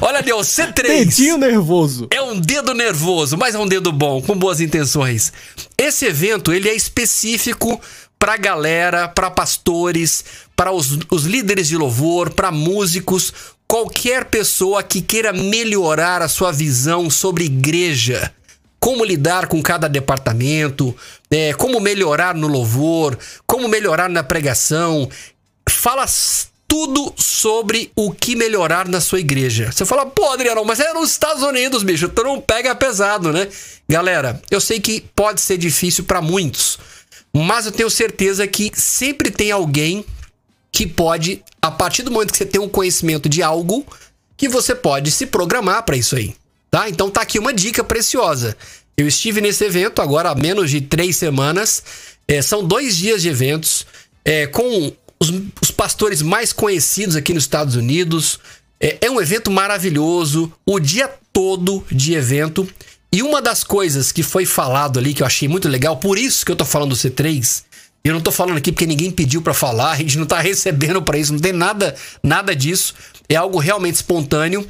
[0.00, 0.82] Olha, Deus, C3.
[0.82, 2.08] Dedinho nervoso.
[2.10, 5.32] É um dedo nervoso, mas é um dedo bom, com boas intenções.
[5.76, 7.80] Esse evento, ele é específico
[8.18, 13.32] para galera, para pastores, para os, os líderes de louvor, para músicos,
[13.66, 18.32] qualquer pessoa que queira melhorar a sua visão sobre igreja,
[18.78, 20.96] como lidar com cada departamento,
[21.30, 25.08] é, como melhorar no louvor, como melhorar na pregação.
[25.68, 26.06] Fala
[26.76, 29.72] tudo sobre o que melhorar na sua igreja.
[29.72, 33.48] Você fala, pô, Adriano, mas é nos Estados Unidos, bicho, tu não pega pesado, né?
[33.88, 36.78] Galera, eu sei que pode ser difícil para muitos,
[37.32, 40.04] mas eu tenho certeza que sempre tem alguém
[40.70, 43.86] que pode, a partir do momento que você tem um conhecimento de algo,
[44.36, 46.36] que você pode se programar para isso aí,
[46.70, 46.90] tá?
[46.90, 48.54] Então tá aqui uma dica preciosa.
[48.98, 51.82] Eu estive nesse evento agora há menos de três semanas.
[52.28, 53.86] É, são dois dias de eventos
[54.22, 58.38] é, com os, os, pastores mais conhecidos aqui nos Estados Unidos.
[58.80, 62.68] É, é um evento maravilhoso, o dia todo de evento.
[63.12, 66.44] E uma das coisas que foi falado ali que eu achei muito legal, por isso
[66.44, 67.62] que eu tô falando do C3,
[68.04, 71.02] eu não tô falando aqui porque ninguém pediu para falar, a gente não tá recebendo
[71.02, 72.94] para isso, não tem nada, nada disso.
[73.28, 74.68] É algo realmente espontâneo.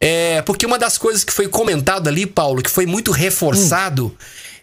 [0.00, 4.16] É, porque uma das coisas que foi comentado ali, Paulo, que foi muito reforçado, hum.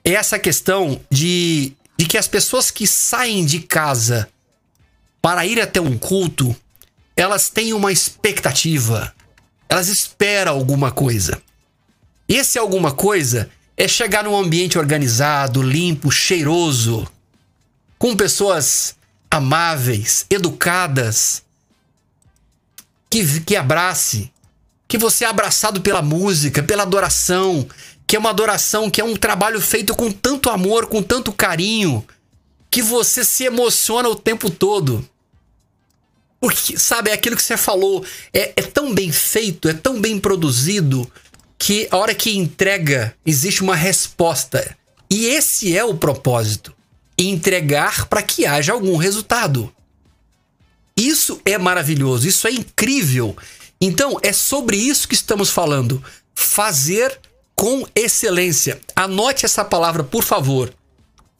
[0.04, 4.28] é essa questão de, de que as pessoas que saem de casa
[5.22, 6.56] para ir até um culto,
[7.16, 9.14] elas têm uma expectativa.
[9.68, 11.42] Elas esperam alguma coisa.
[12.28, 17.08] E esse alguma coisa é chegar num ambiente organizado, limpo, cheiroso,
[17.98, 18.96] com pessoas
[19.30, 21.44] amáveis, educadas,
[23.10, 24.32] que, que abrace,
[24.88, 27.68] que você é abraçado pela música, pela adoração,
[28.08, 32.06] que é uma adoração, que é um trabalho feito com tanto amor, com tanto carinho,
[32.70, 35.08] que você se emociona o tempo todo.
[36.40, 40.20] Porque, sabe, é aquilo que você falou, é, é tão bem feito, é tão bem
[40.20, 41.10] produzido,
[41.58, 44.78] que a hora que entrega, existe uma resposta.
[45.10, 46.74] E esse é o propósito:
[47.18, 49.74] entregar para que haja algum resultado.
[50.96, 53.36] Isso é maravilhoso, isso é incrível.
[53.82, 56.04] Então, é sobre isso que estamos falando.
[56.34, 57.20] Fazer
[57.56, 58.80] com excelência.
[58.96, 60.74] Anote essa palavra, por favor.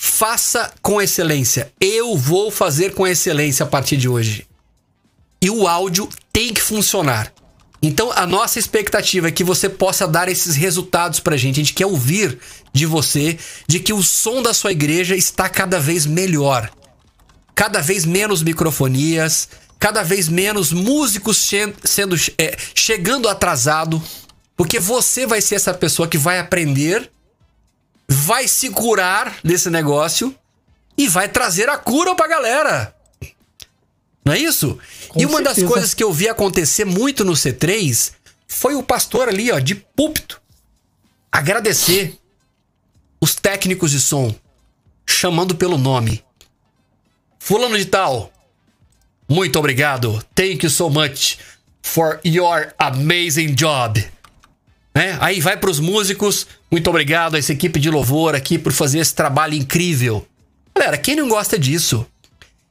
[0.02, 1.74] Faça com excelência.
[1.78, 4.48] Eu vou fazer com excelência a partir de hoje.
[5.42, 7.34] E o áudio tem que funcionar.
[7.82, 11.60] Então, a nossa expectativa é que você possa dar esses resultados pra gente.
[11.60, 12.40] A gente quer ouvir
[12.72, 13.38] de você
[13.68, 16.72] de que o som da sua igreja está cada vez melhor.
[17.54, 21.38] Cada vez menos microfonias, cada vez menos músicos
[21.84, 24.02] sendo é, chegando atrasado,
[24.56, 27.12] porque você vai ser essa pessoa que vai aprender
[28.10, 30.36] vai se curar desse negócio
[30.98, 32.96] e vai trazer a cura pra galera.
[34.26, 34.80] Não é isso?
[35.08, 35.62] Com e uma certeza.
[35.62, 38.14] das coisas que eu vi acontecer muito no C3
[38.48, 40.42] foi o pastor ali, ó, de púlpito,
[41.32, 42.18] agradecer
[43.22, 44.34] os técnicos de som,
[45.08, 46.24] chamando pelo nome.
[47.38, 48.34] Fulano de tal,
[49.28, 50.24] muito obrigado.
[50.34, 51.38] Thank you so much
[51.82, 54.04] for your amazing job.
[54.94, 55.18] Né?
[55.22, 59.00] Aí vai para os músicos, muito obrigado a essa equipe de louvor aqui por fazer
[59.00, 60.26] esse trabalho incrível.
[60.76, 62.06] Galera, quem não gosta disso?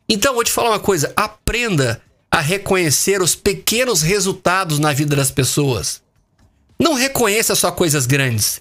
[0.08, 5.30] Então, vou te falar uma coisa: aprenda a reconhecer os pequenos resultados na vida das
[5.30, 6.00] pessoas.
[6.78, 8.60] Não reconheça só coisas grandes.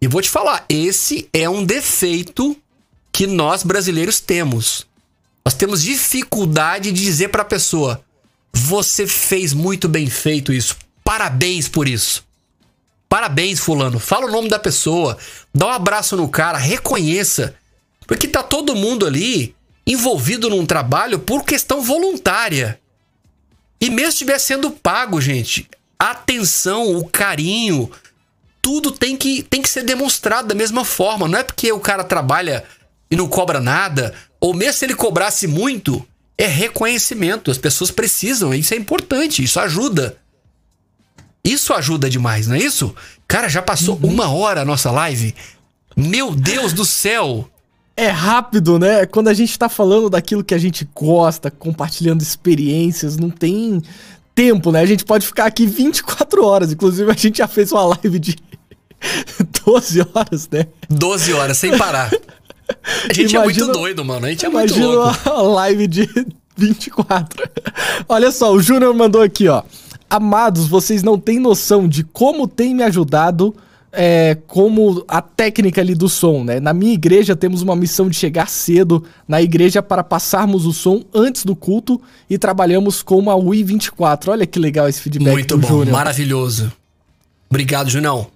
[0.00, 2.56] E vou te falar, esse é um defeito
[3.12, 4.86] que nós brasileiros temos.
[5.44, 8.02] Nós temos dificuldade de dizer para a pessoa:
[8.52, 10.76] você fez muito bem feito isso.
[11.02, 12.24] Parabéns por isso.
[13.12, 13.98] Parabéns, fulano.
[13.98, 15.18] Fala o nome da pessoa,
[15.54, 17.54] dá um abraço no cara, reconheça.
[18.06, 19.54] Porque tá todo mundo ali
[19.86, 22.80] envolvido num trabalho por questão voluntária.
[23.78, 27.90] E mesmo estiver sendo pago, gente, a atenção, o carinho,
[28.62, 31.28] tudo tem que, tem que ser demonstrado da mesma forma.
[31.28, 32.64] Não é porque o cara trabalha
[33.10, 36.02] e não cobra nada, ou mesmo se ele cobrasse muito,
[36.38, 37.50] é reconhecimento.
[37.50, 40.16] As pessoas precisam, isso é importante, isso ajuda.
[41.44, 42.94] Isso ajuda demais, não é isso?
[43.26, 44.10] Cara, já passou uhum.
[44.10, 45.34] uma hora a nossa live.
[45.96, 47.48] Meu Deus do céu!
[47.96, 49.04] É rápido, né?
[49.04, 53.82] Quando a gente tá falando daquilo que a gente gosta, compartilhando experiências, não tem
[54.34, 54.80] tempo, né?
[54.80, 56.72] A gente pode ficar aqui 24 horas.
[56.72, 58.36] Inclusive, a gente já fez uma live de,
[59.64, 60.66] 12 horas, né?
[60.88, 62.10] 12 horas, sem parar.
[63.08, 64.26] A gente imagina, é muito doido, mano.
[64.26, 65.30] A gente é muito louco.
[65.30, 66.08] uma live de
[66.56, 67.50] 24.
[68.08, 69.62] Olha só, o Júnior mandou aqui, ó.
[70.14, 73.54] Amados, vocês não têm noção de como tem me ajudado
[73.92, 76.58] é, como a técnica ali do som, né?
[76.60, 81.02] Na minha igreja temos uma missão de chegar cedo na igreja para passarmos o som
[81.14, 84.32] antes do culto e trabalhamos com uma Wii 24.
[84.32, 85.92] Olha que legal esse feedback Muito bom, Júnior.
[85.92, 86.72] maravilhoso.
[87.50, 88.26] Obrigado, Junão.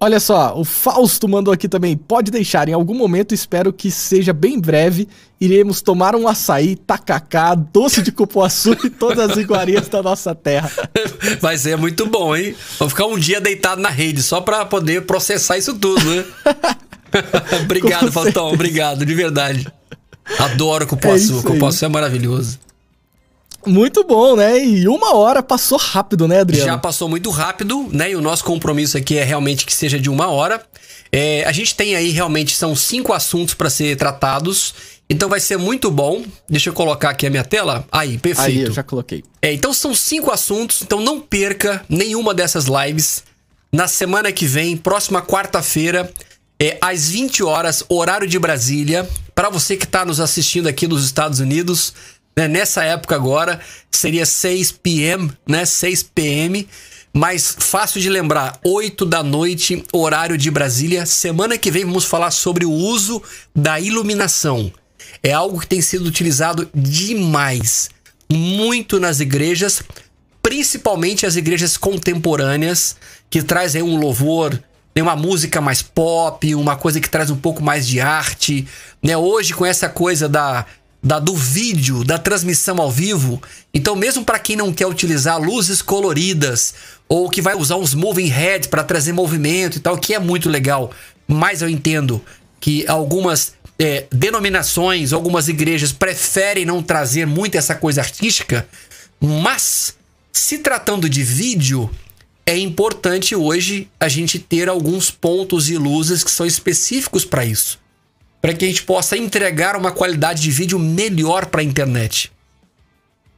[0.00, 1.96] Olha só, o Fausto mandou aqui também.
[1.96, 5.08] Pode deixar, em algum momento, espero que seja bem breve.
[5.40, 10.70] Iremos tomar um açaí, tacacá, doce de cupuaçu e todas as iguarias da nossa terra.
[11.40, 12.54] Vai ser muito bom, hein?
[12.78, 16.24] Vou ficar um dia deitado na rede só pra poder processar isso tudo, né?
[17.62, 18.52] obrigado, Faustão.
[18.52, 19.66] Obrigado, de verdade.
[20.38, 21.38] Adoro cupuaçu.
[21.38, 22.58] É cupuaçu é maravilhoso.
[23.66, 24.64] Muito bom, né?
[24.64, 26.66] E uma hora passou rápido, né, Adriano?
[26.66, 28.10] Já passou muito rápido, né?
[28.10, 30.64] E o nosso compromisso aqui é realmente que seja de uma hora.
[31.12, 34.74] É, a gente tem aí realmente são cinco assuntos para ser tratados.
[35.08, 36.24] Então vai ser muito bom.
[36.48, 37.84] Deixa eu colocar aqui a minha tela.
[37.92, 38.58] Aí, perfeito.
[38.58, 39.22] Aí, eu já coloquei.
[39.40, 40.82] É, então são cinco assuntos.
[40.82, 43.22] Então não perca nenhuma dessas lives.
[43.72, 46.12] Na semana que vem, próxima quarta-feira,
[46.60, 49.08] é, às 20 horas, horário de Brasília.
[49.34, 51.92] Para você que está nos assistindo aqui nos Estados Unidos,
[52.36, 52.48] né?
[52.48, 53.60] Nessa época agora
[53.90, 55.64] seria 6 p.m., né?
[55.64, 56.68] 6 p.m.,
[57.16, 61.06] mas fácil de lembrar, 8 da noite, horário de Brasília.
[61.06, 63.22] Semana que vem vamos falar sobre o uso
[63.54, 64.72] da iluminação.
[65.22, 67.88] É algo que tem sido utilizado demais,
[68.30, 69.80] muito nas igrejas,
[70.42, 72.96] principalmente as igrejas contemporâneas,
[73.30, 74.60] que trazem um louvor,
[74.94, 78.66] né, uma música mais pop, uma coisa que traz um pouco mais de arte.
[79.00, 79.16] Né?
[79.16, 80.66] Hoje, com essa coisa da
[81.04, 83.40] da, do vídeo, da transmissão ao vivo.
[83.74, 86.74] Então, mesmo para quem não quer utilizar luzes coloridas
[87.06, 90.48] ou que vai usar uns moving heads para trazer movimento e tal, que é muito
[90.48, 90.90] legal,
[91.28, 92.24] mas eu entendo
[92.58, 98.66] que algumas é, denominações, algumas igrejas preferem não trazer muito essa coisa artística,
[99.20, 99.94] mas
[100.32, 101.90] se tratando de vídeo,
[102.46, 107.83] é importante hoje a gente ter alguns pontos e luzes que são específicos para isso
[108.44, 112.30] para que a gente possa entregar uma qualidade de vídeo melhor para a internet.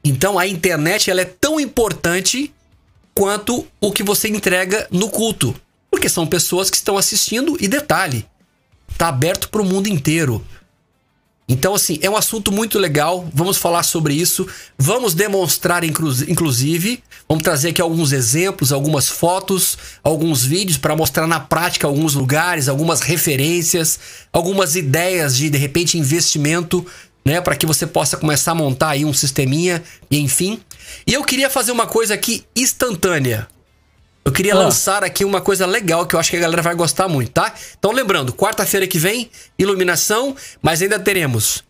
[0.03, 2.53] Então a internet ela é tão importante
[3.15, 5.55] quanto o que você entrega no culto,
[5.89, 8.27] porque são pessoas que estão assistindo e detalhe,
[8.91, 10.45] está aberto para o mundo inteiro.
[11.49, 13.29] Então, assim, é um assunto muito legal.
[13.33, 14.49] Vamos falar sobre isso.
[14.77, 17.03] Vamos demonstrar, inclusive.
[17.29, 22.69] Vamos trazer aqui alguns exemplos, algumas fotos, alguns vídeos para mostrar na prática alguns lugares,
[22.69, 23.99] algumas referências,
[24.33, 26.85] algumas ideias de, de repente, investimento,
[27.25, 27.41] né?
[27.41, 30.61] Para que você possa começar a montar aí um sisteminha, e enfim.
[31.07, 33.49] E eu queria fazer uma coisa aqui instantânea.
[34.27, 34.59] Eu queria ah.
[34.59, 37.55] lançar aqui uma coisa legal que eu acho que a galera vai gostar muito, tá?
[37.79, 41.63] Então lembrando, quarta-feira que vem, iluminação, mas ainda teremos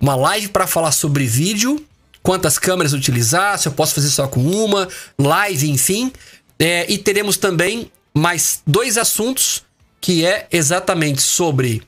[0.00, 1.84] uma live para falar sobre vídeo,
[2.22, 4.88] quantas câmeras utilizar, se eu posso fazer só com uma,
[5.18, 6.10] live, enfim.
[6.58, 9.62] É, e teremos também mais dois assuntos
[10.00, 11.82] que é exatamente sobre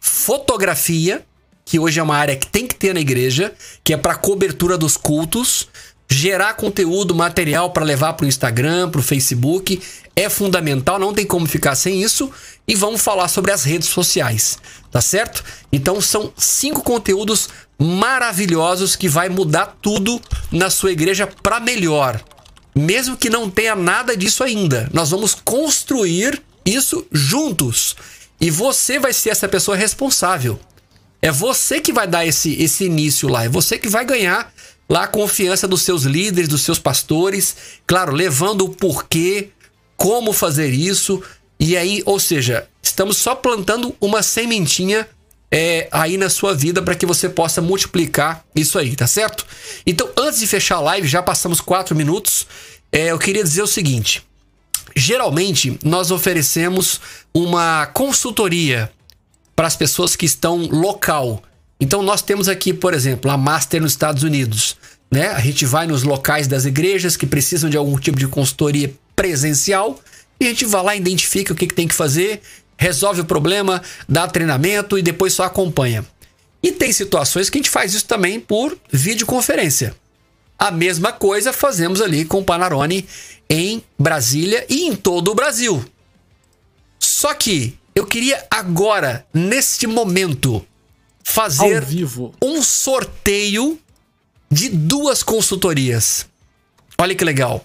[0.00, 1.24] fotografia,
[1.64, 3.54] que hoje é uma área que tem que ter na igreja,
[3.84, 5.68] que é para cobertura dos cultos
[6.10, 9.80] gerar conteúdo, material para levar para o Instagram, para o Facebook
[10.16, 12.30] é fundamental, não tem como ficar sem isso.
[12.66, 14.58] E vamos falar sobre as redes sociais,
[14.90, 15.42] tá certo?
[15.72, 17.48] Então são cinco conteúdos
[17.78, 20.20] maravilhosos que vai mudar tudo
[20.52, 22.20] na sua igreja para melhor.
[22.74, 27.96] Mesmo que não tenha nada disso ainda, nós vamos construir isso juntos.
[28.40, 30.58] E você vai ser essa pessoa responsável.
[31.22, 34.52] É você que vai dar esse, esse início lá, é você que vai ganhar
[34.90, 39.50] lá a confiança dos seus líderes, dos seus pastores, claro, levando o porquê,
[39.96, 41.22] como fazer isso.
[41.60, 45.06] E aí, ou seja, estamos só plantando uma sementinha
[45.48, 49.46] é, aí na sua vida para que você possa multiplicar isso aí, tá certo?
[49.86, 52.46] Então, antes de fechar a live, já passamos quatro minutos.
[52.90, 54.24] É, eu queria dizer o seguinte:
[54.96, 57.00] geralmente nós oferecemos
[57.32, 58.90] uma consultoria
[59.54, 61.42] para as pessoas que estão local.
[61.80, 64.76] Então nós temos aqui, por exemplo, a Master nos Estados Unidos.
[65.10, 65.28] Né?
[65.28, 69.98] A gente vai nos locais das igrejas que precisam de algum tipo de consultoria presencial
[70.38, 72.40] e a gente vai lá, identifica o que, que tem que fazer,
[72.78, 76.04] resolve o problema, dá treinamento e depois só acompanha.
[76.62, 79.94] E tem situações que a gente faz isso também por videoconferência.
[80.58, 83.06] A mesma coisa fazemos ali com o Panarone
[83.48, 85.82] em Brasília e em todo o Brasil.
[86.98, 90.64] Só que eu queria agora, neste momento,
[91.30, 91.82] fazer
[92.42, 93.78] um sorteio
[94.50, 96.26] de duas consultorias.
[96.98, 97.64] Olha que legal.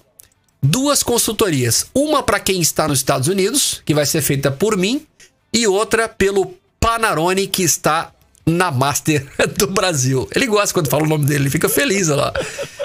[0.62, 1.86] duas consultorias.
[1.94, 5.06] Uma para quem está nos Estados Unidos, que vai ser feita por mim,
[5.52, 8.12] e outra pelo Panarone, que está
[8.44, 9.26] na Master
[9.58, 10.28] do Brasil.
[10.34, 12.32] Ele gosta quando fala o nome dele, ele fica feliz lá.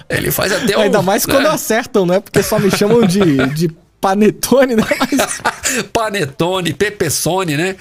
[0.09, 0.81] Ele faz até um.
[0.81, 1.49] Ainda mais quando né?
[1.49, 2.19] acertam, né?
[2.19, 3.19] Porque só me chamam de,
[3.53, 3.71] de
[4.01, 4.83] Panetone, né?
[4.99, 5.83] Mas...
[5.93, 7.75] Panetone, Pepessone, né?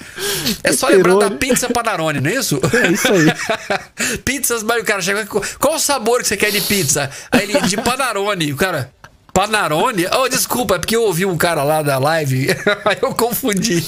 [0.63, 2.61] É só lembrar da pizza Panarone, não é isso?
[2.71, 4.17] É isso aí.
[4.23, 5.25] Pizzas, mas o cara chega.
[5.25, 7.09] Qual o sabor que você quer de pizza?
[7.31, 8.53] Aí ele, de Panarone.
[8.53, 8.93] O cara.
[9.33, 10.07] Panarone?
[10.07, 12.49] Oh, desculpa, é porque eu ouvi um cara lá da live,
[12.83, 13.81] aí eu confundi.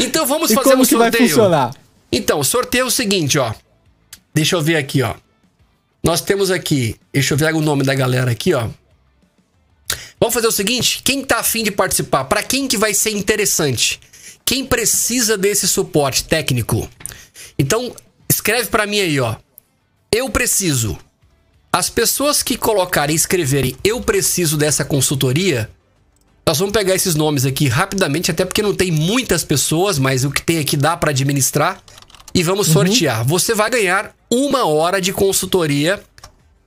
[0.00, 1.10] então vamos e fazer como um sorteio.
[1.12, 1.74] Que vai funcionar?
[2.10, 3.52] Então, o sorteio é o seguinte, ó.
[4.32, 5.14] Deixa eu ver aqui, ó.
[6.02, 8.68] Nós temos aqui, deixa eu ver o nome da galera aqui, ó.
[10.18, 14.00] Vamos fazer o seguinte, quem tá afim de participar, para quem que vai ser interessante?
[14.44, 16.88] Quem precisa desse suporte técnico?
[17.58, 17.94] Então,
[18.28, 19.36] escreve para mim aí, ó.
[20.10, 20.98] Eu preciso.
[21.72, 25.68] As pessoas que colocarem, escreverem eu preciso dessa consultoria,
[26.46, 30.30] nós vamos pegar esses nomes aqui rapidamente, até porque não tem muitas pessoas, mas o
[30.30, 31.82] que tem aqui dá para administrar
[32.34, 32.74] e vamos uhum.
[32.74, 33.24] sortear.
[33.24, 36.02] Você vai ganhar uma hora de consultoria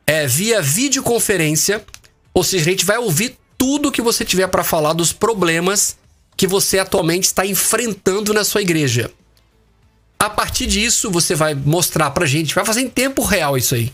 [0.06, 1.86] é, via videoconferência,
[2.38, 5.98] ou seja, a gente vai ouvir tudo que você tiver para falar dos problemas
[6.36, 9.10] que você atualmente está enfrentando na sua igreja.
[10.20, 13.92] A partir disso, você vai mostrar pra gente, vai fazer em tempo real isso aí.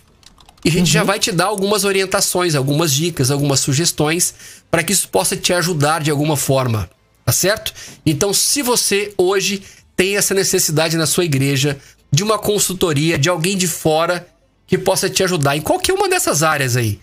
[0.65, 0.93] E a gente uhum.
[0.93, 4.33] já vai te dar algumas orientações, algumas dicas, algumas sugestões
[4.69, 6.89] para que isso possa te ajudar de alguma forma,
[7.23, 7.73] tá certo?
[8.05, 9.63] Então, se você hoje
[9.95, 11.79] tem essa necessidade na sua igreja
[12.11, 14.27] de uma consultoria, de alguém de fora
[14.67, 16.99] que possa te ajudar em qualquer uma dessas áreas aí.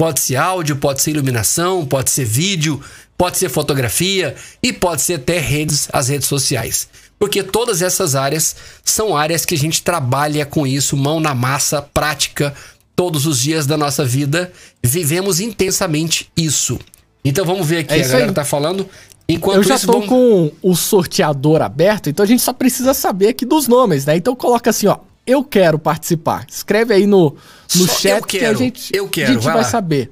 [0.00, 2.80] Pode ser áudio, pode ser iluminação, pode ser vídeo,
[3.18, 6.88] pode ser fotografia e pode ser até redes, as redes sociais.
[7.18, 11.82] Porque todas essas áreas são áreas que a gente trabalha com isso, mão na massa,
[11.82, 12.54] prática,
[12.96, 14.50] todos os dias da nossa vida.
[14.82, 16.78] Vivemos intensamente isso.
[17.22, 18.32] Então vamos ver aqui, é a galera aí.
[18.34, 18.88] tá falando.
[19.28, 20.08] Enquanto eu já isso, tô vamos...
[20.08, 24.16] com o sorteador aberto, então a gente só precisa saber aqui dos nomes, né?
[24.16, 24.96] Então coloca assim, ó,
[25.30, 26.44] eu quero participar.
[26.48, 27.36] Escreve aí no,
[27.76, 30.10] no chat que a gente, eu quero, a gente vai, vai saber.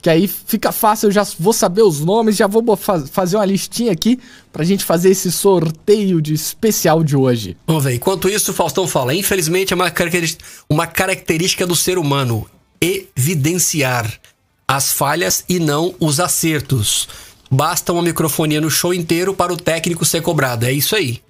[0.00, 3.90] Que aí fica fácil, eu já vou saber os nomes, já vou fazer uma listinha
[3.90, 4.18] aqui
[4.52, 7.56] pra gente fazer esse sorteio de especial de hoje.
[7.66, 7.94] Vamos ver.
[7.94, 12.46] Enquanto isso, o Faustão fala: infelizmente é uma característica, uma característica do ser humano
[12.80, 14.12] evidenciar
[14.68, 17.08] as falhas e não os acertos.
[17.50, 20.66] Basta uma microfonia no show inteiro para o técnico ser cobrado.
[20.66, 21.22] É isso aí.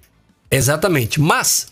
[0.51, 1.20] Exatamente.
[1.20, 1.68] Mas,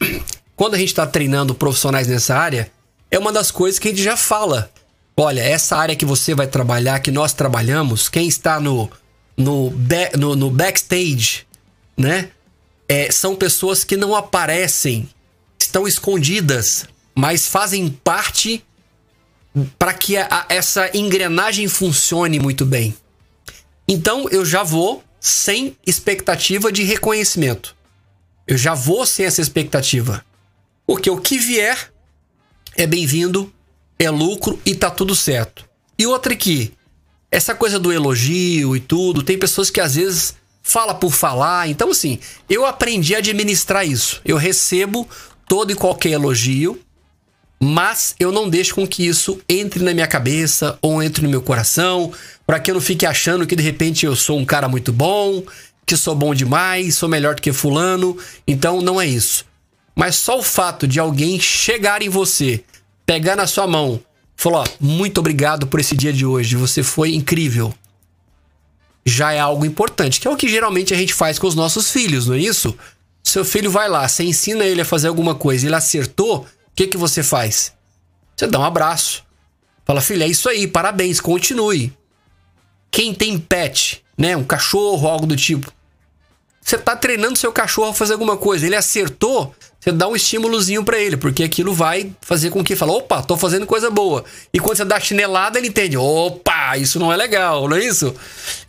[0.57, 2.70] quando a gente está treinando profissionais nessa área,
[3.11, 4.70] é uma das coisas que a gente já fala.
[5.16, 8.90] Olha, essa área que você vai trabalhar, que nós trabalhamos, quem está no,
[9.36, 9.72] no,
[10.18, 11.46] no, no backstage,
[11.96, 12.30] né?
[12.88, 15.09] É, são pessoas que não aparecem,
[15.61, 18.64] estão escondidas, mas fazem parte
[19.78, 22.94] para que a, a, essa engrenagem funcione muito bem.
[23.86, 27.76] Então eu já vou sem expectativa de reconhecimento.
[28.46, 30.24] Eu já vou sem essa expectativa.
[30.86, 31.92] Porque o que vier
[32.76, 33.52] é bem-vindo,
[33.98, 35.64] é lucro e tá tudo certo.
[35.98, 36.72] E outra aqui,
[37.30, 41.68] essa coisa do elogio e tudo, tem pessoas que às vezes fala por falar.
[41.68, 42.18] Então assim,
[42.48, 44.20] eu aprendi a administrar isso.
[44.24, 45.08] Eu recebo
[45.46, 46.80] todo e qualquer elogio,
[47.60, 51.42] mas eu não deixo com que isso entre na minha cabeça ou entre no meu
[51.42, 52.12] coração,
[52.46, 55.44] para que eu não fique achando que de repente eu sou um cara muito bom,
[55.86, 58.16] que sou bom demais, sou melhor do que fulano.
[58.46, 59.44] Então não é isso.
[59.95, 62.64] Mas só o fato de alguém chegar em você,
[63.05, 64.01] pegar na sua mão,
[64.36, 67.74] falar: "Muito obrigado por esse dia de hoje, você foi incrível".
[69.05, 71.90] Já é algo importante, que é o que geralmente a gente faz com os nossos
[71.90, 72.76] filhos, não é isso?
[73.22, 76.86] Seu filho vai lá, você ensina ele a fazer alguma coisa, ele acertou, o que,
[76.86, 77.72] que você faz?
[78.36, 79.24] Você dá um abraço.
[79.84, 81.93] Fala, filha, é isso aí, parabéns, continue.
[82.90, 84.36] Quem tem pet, né?
[84.36, 85.73] Um cachorro, algo do tipo.
[86.64, 90.84] Você tá treinando seu cachorro a fazer alguma coisa, ele acertou, você dá um estímulozinho
[90.84, 94.24] para ele, porque aquilo vai fazer com que fala, opa, tô fazendo coisa boa.
[94.55, 98.14] E quando você dá chinelada, ele entende, opa, isso não é legal, não é isso?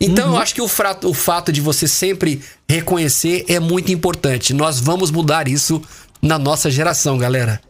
[0.00, 0.34] Então uhum.
[0.34, 4.52] eu acho que o, frato, o fato de você sempre reconhecer é muito importante.
[4.52, 5.80] Nós vamos mudar isso
[6.20, 7.60] na nossa geração, galera.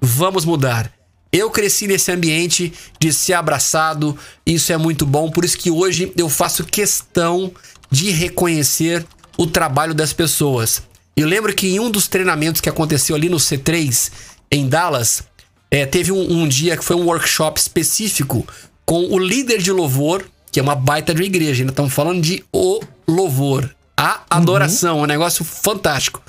[0.00, 0.92] Vamos mudar.
[1.32, 6.12] Eu cresci nesse ambiente de ser abraçado, isso é muito bom, por isso que hoje
[6.16, 7.50] eu faço questão
[7.90, 9.04] de reconhecer
[9.42, 10.82] o trabalho das pessoas.
[11.16, 14.10] Eu lembro que em um dos treinamentos que aconteceu ali no C3,
[14.50, 15.24] em Dallas,
[15.70, 18.46] é, teve um, um, dia que foi um workshop específico
[18.84, 22.44] com o líder de louvor, que é uma baita de igreja, ainda estamos falando de
[22.52, 25.02] o louvor, a adoração, uhum.
[25.02, 26.22] um negócio fantástico.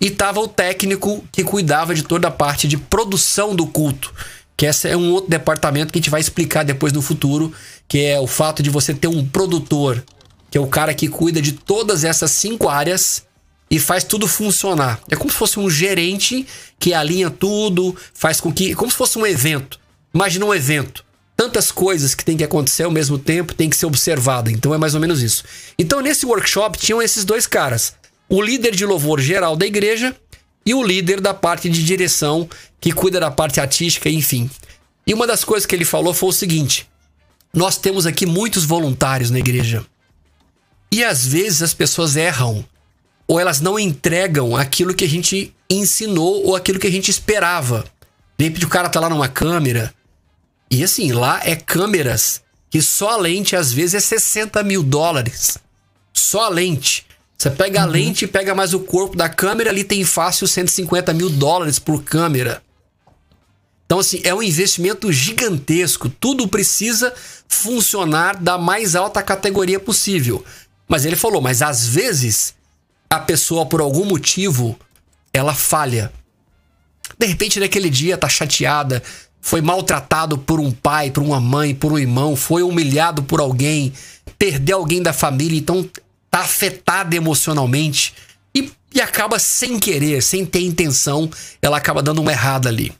[0.00, 4.12] E tava o técnico que cuidava de toda a parte de produção do culto.
[4.56, 7.52] que esse é um outro departamento que a gente vai explicar depois no futuro,
[7.88, 10.02] que é o fato de você ter um produtor,
[10.56, 13.26] que é o cara que cuida de todas essas cinco áreas
[13.70, 14.98] e faz tudo funcionar.
[15.10, 16.46] É como se fosse um gerente
[16.78, 18.74] que alinha tudo, faz com que.
[18.74, 19.78] Como se fosse um evento.
[20.14, 21.04] Imagina um evento.
[21.36, 24.50] Tantas coisas que tem que acontecer ao mesmo tempo, tem que ser observada.
[24.50, 25.44] Então é mais ou menos isso.
[25.78, 27.92] Então nesse workshop tinham esses dois caras:
[28.26, 30.16] o líder de louvor geral da igreja
[30.64, 32.48] e o líder da parte de direção,
[32.80, 34.48] que cuida da parte artística, enfim.
[35.06, 36.88] E uma das coisas que ele falou foi o seguinte:
[37.52, 39.84] nós temos aqui muitos voluntários na igreja.
[40.90, 42.64] E às vezes as pessoas erram
[43.26, 47.84] ou elas não entregam aquilo que a gente ensinou ou aquilo que a gente esperava.
[48.38, 49.92] De repente o cara tá lá numa câmera.
[50.70, 55.58] E assim, lá é câmeras que só a lente às vezes é 60 mil dólares.
[56.12, 57.06] Só a lente.
[57.36, 57.90] Você pega a uhum.
[57.90, 62.02] lente e pega mais o corpo da câmera, ali tem fácil 150 mil dólares por
[62.02, 62.62] câmera.
[63.84, 66.08] Então, assim, é um investimento gigantesco.
[66.08, 67.14] Tudo precisa
[67.46, 70.44] funcionar da mais alta categoria possível.
[70.88, 72.54] Mas ele falou, mas às vezes
[73.08, 74.78] a pessoa, por algum motivo,
[75.32, 76.12] ela falha.
[77.18, 79.02] De repente, naquele dia, tá chateada,
[79.40, 83.92] foi maltratado por um pai, por uma mãe, por um irmão, foi humilhado por alguém,
[84.38, 85.88] perdeu alguém da família, então
[86.30, 88.12] tá afetada emocionalmente
[88.54, 91.30] e, e acaba sem querer, sem ter intenção,
[91.62, 92.92] ela acaba dando uma errada ali.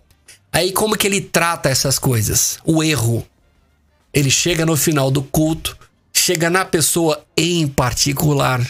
[0.52, 2.58] Aí como que ele trata essas coisas?
[2.64, 3.26] O erro.
[4.14, 5.76] Ele chega no final do culto,
[6.26, 8.60] chega na pessoa em particular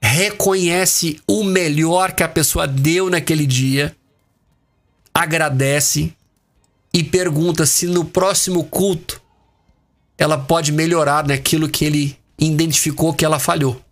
[0.00, 3.96] reconhece o melhor que a pessoa deu naquele dia,
[5.12, 6.14] agradece
[6.94, 9.20] e pergunta se no próximo culto
[10.16, 13.84] ela pode melhorar naquilo que ele identificou que ela falhou.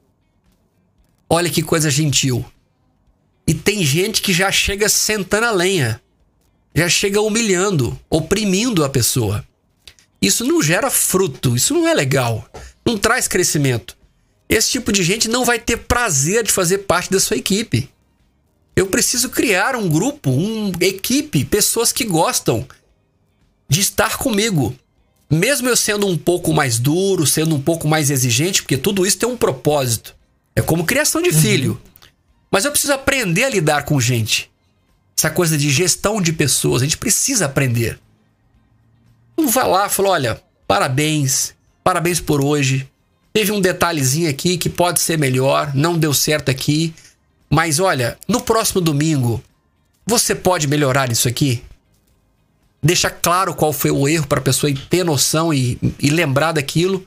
[1.28, 2.44] Olha que coisa gentil.
[3.44, 6.01] E tem gente que já chega sentando a lenha,
[6.73, 9.44] já chega humilhando, oprimindo a pessoa.
[10.21, 12.47] Isso não gera fruto, isso não é legal,
[12.85, 13.97] não traz crescimento.
[14.49, 17.89] Esse tipo de gente não vai ter prazer de fazer parte da sua equipe.
[18.75, 22.67] Eu preciso criar um grupo, uma equipe, pessoas que gostam
[23.69, 24.75] de estar comigo.
[25.31, 29.19] Mesmo eu sendo um pouco mais duro, sendo um pouco mais exigente, porque tudo isso
[29.19, 30.17] tem um propósito.
[30.57, 31.41] É como criação de uhum.
[31.41, 31.83] filho.
[32.51, 34.51] Mas eu preciso aprender a lidar com gente.
[35.17, 38.01] Essa coisa de gestão de pessoas, a gente precisa aprender.
[39.41, 42.87] Não vai lá fala: olha, parabéns, parabéns por hoje.
[43.33, 46.93] Teve um detalhezinho aqui que pode ser melhor, não deu certo aqui.
[47.49, 49.43] Mas olha, no próximo domingo,
[50.07, 51.65] você pode melhorar isso aqui?
[52.83, 57.07] Deixa claro qual foi o erro para a pessoa ter noção e, e lembrar daquilo.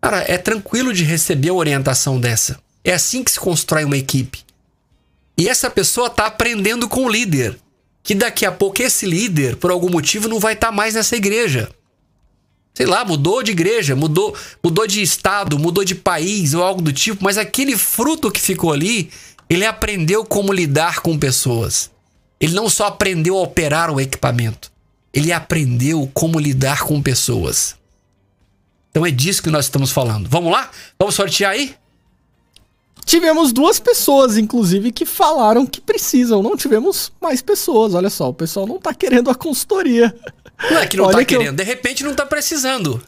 [0.00, 2.58] Cara, é tranquilo de receber uma orientação dessa.
[2.84, 4.40] É assim que se constrói uma equipe.
[5.36, 7.56] E essa pessoa está aprendendo com o líder.
[8.08, 11.14] Que daqui a pouco esse líder, por algum motivo, não vai estar tá mais nessa
[11.14, 11.68] igreja
[12.72, 16.92] sei lá, mudou de igreja, mudou, mudou de estado, mudou de país ou algo do
[16.92, 19.10] tipo, mas aquele fruto que ficou ali,
[19.50, 21.90] ele aprendeu como lidar com pessoas.
[22.38, 24.70] Ele não só aprendeu a operar o equipamento,
[25.12, 27.74] ele aprendeu como lidar com pessoas.
[28.92, 30.28] Então é disso que nós estamos falando.
[30.30, 30.70] Vamos lá?
[30.96, 31.74] Vamos sortear aí?
[33.08, 36.42] Tivemos duas pessoas, inclusive, que falaram que precisam.
[36.42, 37.94] Não tivemos mais pessoas.
[37.94, 40.14] Olha só, o pessoal não tá querendo a consultoria.
[40.70, 41.52] Não é que não Olha tá que querendo, eu...
[41.54, 43.02] de repente não tá precisando,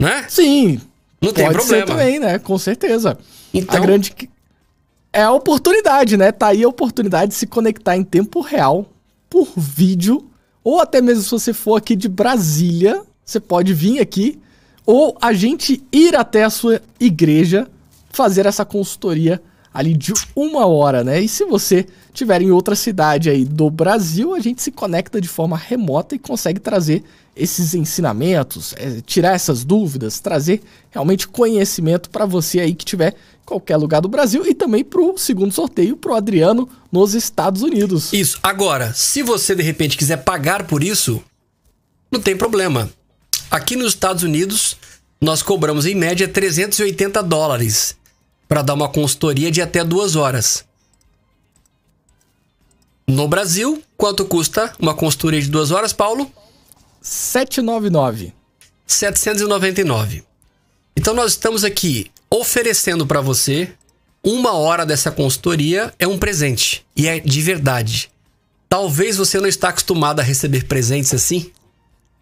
[0.00, 0.26] né?
[0.28, 0.80] Sim.
[1.22, 1.86] Não tem problema.
[1.86, 2.40] Também, né?
[2.40, 3.16] Com certeza.
[3.54, 3.76] Então...
[3.76, 4.12] A grande
[5.12, 6.32] é a oportunidade, né?
[6.32, 8.90] Tá aí a oportunidade de se conectar em tempo real
[9.30, 10.28] por vídeo
[10.64, 14.40] ou até mesmo se você for aqui de Brasília, você pode vir aqui
[14.84, 17.68] ou a gente ir até a sua igreja
[18.16, 19.40] fazer essa consultoria
[19.76, 21.20] ali de uma hora, né?
[21.20, 21.84] E se você
[22.14, 26.18] tiver em outra cidade aí do Brasil, a gente se conecta de forma remota e
[26.18, 27.04] consegue trazer
[27.36, 33.44] esses ensinamentos, é, tirar essas dúvidas, trazer realmente conhecimento para você aí que tiver em
[33.44, 37.60] qualquer lugar do Brasil e também para o segundo sorteio para o Adriano nos Estados
[37.60, 38.14] Unidos.
[38.14, 38.38] Isso.
[38.42, 41.22] Agora, se você de repente quiser pagar por isso,
[42.10, 42.88] não tem problema.
[43.50, 44.78] Aqui nos Estados Unidos,
[45.20, 47.94] nós cobramos em média 380 dólares
[48.48, 50.64] para dar uma consultoria de até duas horas.
[53.06, 56.30] No Brasil, quanto custa uma consultoria de duas horas, Paulo?
[57.00, 58.32] 799.
[58.86, 60.24] 799.
[60.96, 63.72] Então nós estamos aqui oferecendo para você
[64.22, 68.10] uma hora dessa consultoria é um presente e é de verdade.
[68.68, 71.52] Talvez você não está acostumado a receber presentes assim.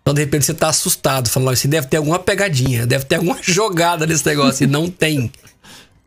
[0.03, 3.39] Então de repente você está assustado, falando, assim, deve ter alguma pegadinha, deve ter alguma
[3.41, 5.33] jogada nesse negócio e não tem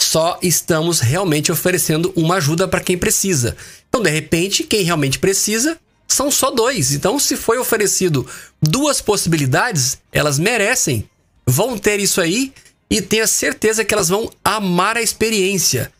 [0.07, 3.57] só estamos realmente oferecendo uma ajuda para quem precisa.
[3.89, 5.77] Então, de repente, quem realmente precisa,
[6.07, 6.93] são só dois.
[6.93, 8.25] Então, se foi oferecido
[8.61, 11.09] duas possibilidades, elas merecem,
[11.45, 12.53] vão ter isso aí
[12.89, 15.91] e tenha certeza que elas vão amar a experiência.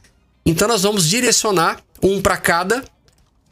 [0.46, 2.86] Então, nós vamos direcionar um para cada.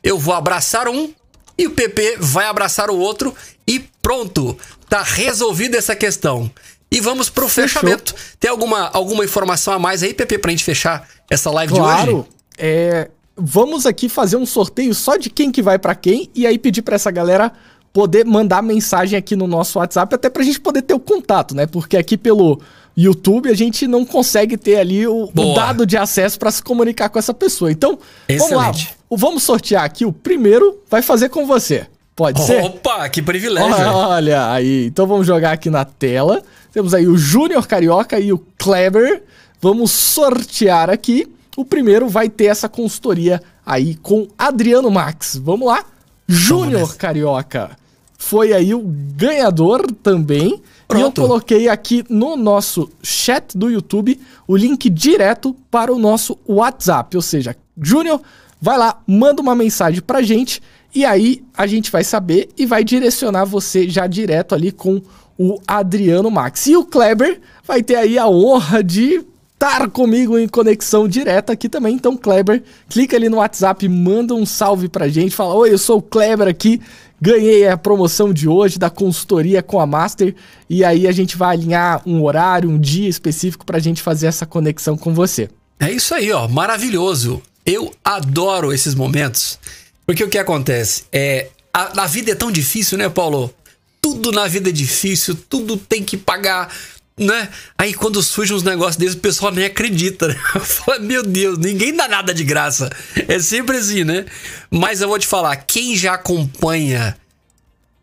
[0.01, 1.13] Eu vou abraçar um
[1.57, 3.35] e o PP vai abraçar o outro
[3.67, 4.57] e pronto,
[4.87, 6.49] tá resolvida essa questão.
[6.95, 7.81] E vamos pro Fechou.
[7.81, 8.15] fechamento.
[8.39, 12.09] Tem alguma, alguma informação a mais aí, PP, pra gente fechar essa live claro, de
[12.09, 12.11] hoje?
[12.11, 12.27] Claro.
[12.57, 16.57] É, vamos aqui fazer um sorteio só de quem que vai para quem e aí
[16.57, 17.51] pedir para essa galera
[17.91, 21.65] poder mandar mensagem aqui no nosso WhatsApp até pra gente poder ter o contato, né?
[21.65, 22.59] Porque aqui pelo
[22.95, 27.09] YouTube a gente não consegue ter ali o, o dado de acesso para se comunicar
[27.09, 27.71] com essa pessoa.
[27.71, 28.53] Então, Excelente.
[28.53, 28.95] vamos lá.
[29.17, 31.87] Vamos sortear aqui o primeiro, vai fazer com você.
[32.15, 32.63] Pode Opa, ser?
[32.63, 33.73] Opa, que privilégio.
[33.73, 34.85] Olha, olha aí.
[34.85, 36.41] Então vamos jogar aqui na tela.
[36.71, 39.23] Temos aí o Júnior Carioca e o Kleber.
[39.61, 41.27] Vamos sortear aqui.
[41.57, 45.39] O primeiro vai ter essa consultoria aí com Adriano Max.
[45.43, 45.83] Vamos lá.
[46.27, 47.71] Júnior Carioca
[48.17, 50.61] foi aí o ganhador também.
[50.87, 51.01] Pronto.
[51.01, 56.37] E eu coloquei aqui no nosso chat do YouTube o link direto para o nosso
[56.47, 57.15] WhatsApp.
[57.15, 58.21] Ou seja, Júnior,
[58.61, 60.61] vai lá, manda uma mensagem pra gente
[60.95, 65.01] e aí a gente vai saber e vai direcionar você já direto ali com
[65.37, 66.67] o Adriano Max.
[66.67, 69.21] E o Kleber vai ter aí a honra de
[69.53, 71.95] estar comigo em conexão direta aqui também.
[71.95, 75.97] Então, Kleber, clica ali no WhatsApp, manda um salve pra gente, fala: Oi, eu sou
[75.97, 76.79] o Kleber aqui,
[77.19, 80.33] ganhei a promoção de hoje da consultoria com a Master.
[80.69, 84.45] E aí a gente vai alinhar um horário, um dia específico pra gente fazer essa
[84.45, 85.49] conexão com você.
[85.77, 87.41] É isso aí, ó, maravilhoso.
[87.65, 89.59] Eu adoro esses momentos.
[90.05, 91.03] Porque o que acontece?
[91.11, 93.53] É, a, a vida é tão difícil, né, Paulo?
[94.01, 96.71] Tudo na vida é difícil, tudo tem que pagar
[97.17, 97.47] né?
[97.77, 100.35] Aí quando surgem uns negócios desses, o pessoal nem acredita, né?
[100.59, 102.89] Fala, meu Deus, ninguém dá nada de graça.
[103.27, 104.25] É sempre assim, né?
[104.69, 107.15] Mas eu vou te falar, quem já acompanha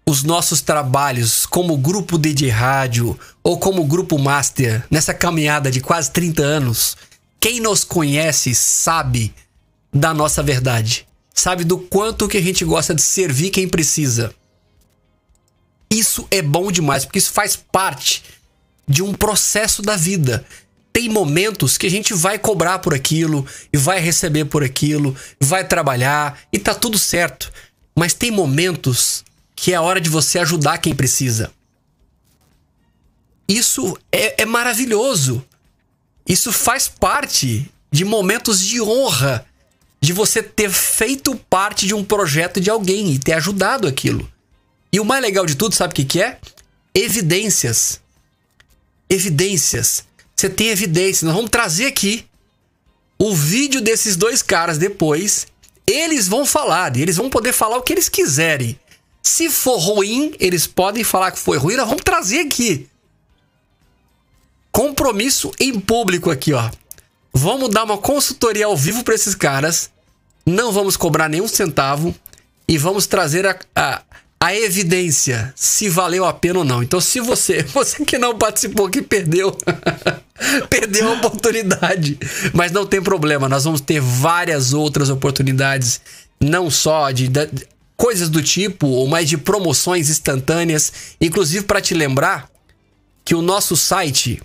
[0.07, 6.11] os nossos trabalhos como grupo DJ Rádio ou como grupo Master nessa caminhada de quase
[6.11, 6.97] 30 anos,
[7.39, 9.33] quem nos conhece sabe
[9.93, 11.07] da nossa verdade.
[11.35, 14.35] Sabe do quanto que a gente gosta de servir quem precisa.
[15.91, 18.23] Isso é bom demais, porque isso faz parte
[18.87, 20.45] de um processo da vida.
[20.93, 25.67] Tem momentos que a gente vai cobrar por aquilo e vai receber por aquilo, vai
[25.67, 27.53] trabalhar e tá tudo certo.
[27.97, 31.51] Mas tem momentos que é a hora de você ajudar quem precisa.
[33.49, 35.45] Isso é, é maravilhoso.
[36.27, 39.47] Isso faz parte de momentos de honra
[40.03, 44.29] de você ter feito parte de um projeto de alguém e ter ajudado aquilo.
[44.93, 46.39] E o mais legal de tudo, sabe o que, que é?
[46.95, 48.03] Evidências
[49.12, 50.05] evidências.
[50.35, 51.23] Você tem evidências.
[51.23, 52.24] Nós vamos trazer aqui
[53.19, 55.47] o vídeo desses dois caras depois.
[55.87, 58.79] Eles vão falar, eles vão poder falar o que eles quiserem.
[59.23, 62.89] Se for ruim, eles podem falar que foi ruim, nós vamos trazer aqui.
[64.70, 66.70] Compromisso em público aqui, ó.
[67.33, 69.91] Vamos dar uma consultoria ao vivo para esses caras.
[70.44, 72.14] Não vamos cobrar nenhum centavo
[72.66, 74.02] e vamos trazer a, a,
[74.40, 76.82] a evidência se valeu a pena ou não.
[76.82, 79.56] Então, se você, você que não participou, que perdeu,
[80.69, 82.19] perdeu a oportunidade.
[82.52, 86.01] Mas não tem problema, nós vamos ter várias outras oportunidades,
[86.40, 87.48] não só de, de
[87.97, 90.93] coisas do tipo, mas de promoções instantâneas.
[91.20, 92.51] Inclusive, para te lembrar
[93.24, 94.43] que o nosso site,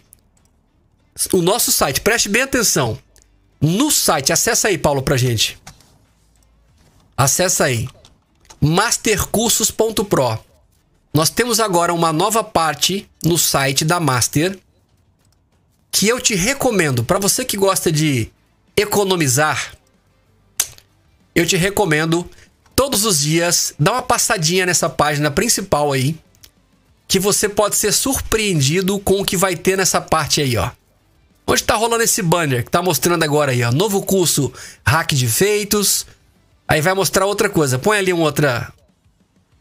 [1.33, 2.99] o nosso site, preste bem atenção.
[3.59, 5.57] No site, acessa aí, Paulo, pra gente.
[7.17, 7.89] Acessa aí
[8.61, 10.39] mastercursos.pro.
[11.11, 14.57] Nós temos agora uma nova parte no site da Master
[15.91, 18.29] que eu te recomendo para você que gosta de
[18.75, 19.75] economizar.
[21.33, 22.29] Eu te recomendo
[22.75, 26.15] todos os dias dar uma passadinha nessa página principal aí,
[27.07, 30.69] que você pode ser surpreendido com o que vai ter nessa parte aí, ó.
[31.47, 34.53] Onde tá rolando esse banner que tá mostrando agora aí, ó, novo curso
[34.85, 36.05] Hack de Feitos,
[36.67, 37.79] Aí vai mostrar outra coisa.
[37.79, 38.71] Põe ali uma outra.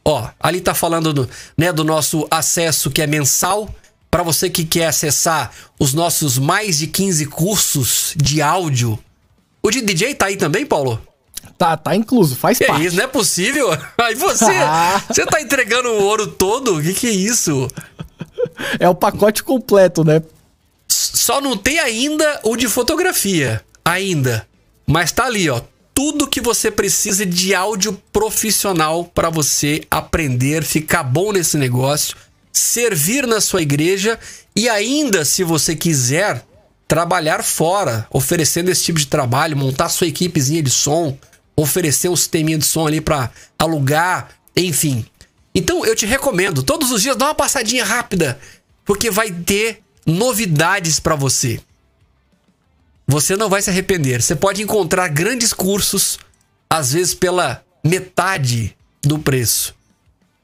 [0.05, 3.69] Ó, ali tá falando do, né, do nosso acesso que é mensal.
[4.11, 8.99] Para você que quer acessar os nossos mais de 15 cursos de áudio.
[9.63, 11.01] O de DJ tá aí também, Paulo?
[11.59, 12.83] Tá, tá incluso, faz que parte.
[12.83, 13.69] É isso, não é possível?
[13.99, 14.53] Aí você,
[15.09, 16.77] você tá entregando o ouro todo?
[16.77, 17.67] O que que é isso?
[18.79, 20.23] É o pacote completo, né?
[20.89, 24.47] Só não tem ainda o de fotografia, ainda.
[24.87, 25.61] Mas tá ali, ó,
[25.97, 32.15] tudo que você precisa de áudio profissional para você aprender, ficar bom nesse negócio,
[32.53, 34.19] servir na sua igreja
[34.55, 36.45] e ainda, se você quiser,
[36.87, 41.17] trabalhar fora, oferecendo esse tipo de trabalho, montar sua equipezinha de som,
[41.57, 45.07] oferecer um sisteminha de som ali para alugar, enfim.
[45.55, 48.39] Então eu te recomendo, todos os dias dá uma passadinha rápida,
[48.85, 51.59] porque vai ter novidades para você.
[53.07, 54.21] Você não vai se arrepender.
[54.21, 56.19] Você pode encontrar grandes cursos,
[56.69, 59.75] às vezes pela metade do preço.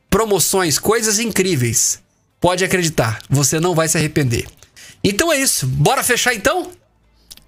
[0.09, 2.01] Promoções, coisas incríveis.
[2.41, 4.47] Pode acreditar, você não vai se arrepender.
[5.03, 5.67] Então é isso.
[5.67, 6.71] Bora fechar então?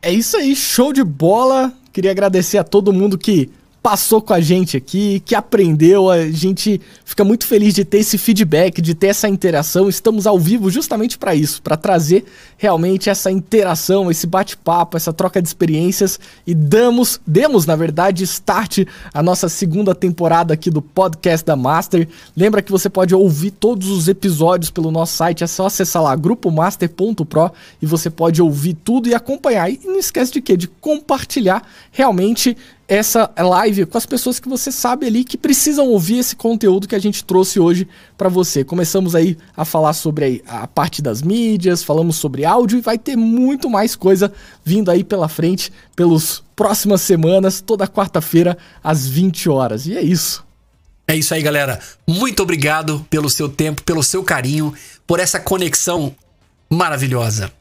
[0.03, 1.73] É isso aí, show de bola.
[1.93, 3.51] Queria agradecer a todo mundo que
[3.85, 6.09] passou com a gente aqui, que aprendeu.
[6.09, 9.91] A gente fica muito feliz de ter esse feedback, de ter essa interação.
[9.91, 12.25] Estamos ao vivo justamente para isso, para trazer
[12.57, 18.87] realmente essa interação, esse bate-papo, essa troca de experiências e damos, demos na verdade start
[19.13, 22.09] a nossa segunda temporada aqui do podcast da Master.
[22.35, 26.17] Lembra que você pode ouvir todos os episódios pelo nosso site, é só acessar lá
[26.17, 27.53] grupomaster.pro
[27.83, 29.71] e você pode ouvir tudo e acompanhar.
[29.71, 30.57] E não esquece de quê?
[30.57, 32.57] De compartilhar realmente
[32.95, 36.95] essa live com as pessoas que você sabe ali que precisam ouvir esse conteúdo que
[36.95, 38.65] a gente trouxe hoje para você.
[38.65, 43.17] Começamos aí a falar sobre a parte das mídias, falamos sobre áudio e vai ter
[43.17, 44.33] muito mais coisa
[44.65, 49.87] vindo aí pela frente pelas próximas semanas, toda quarta-feira às 20 horas.
[49.87, 50.45] E é isso.
[51.07, 51.81] É isso aí, galera.
[52.07, 54.73] Muito obrigado pelo seu tempo, pelo seu carinho,
[55.07, 56.15] por essa conexão
[56.69, 57.53] maravilhosa.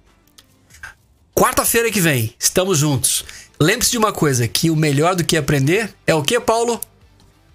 [1.35, 3.25] Quarta-feira que vem, estamos juntos.
[3.59, 6.79] Lembre-se de uma coisa, que o melhor do que aprender é o que, Paulo?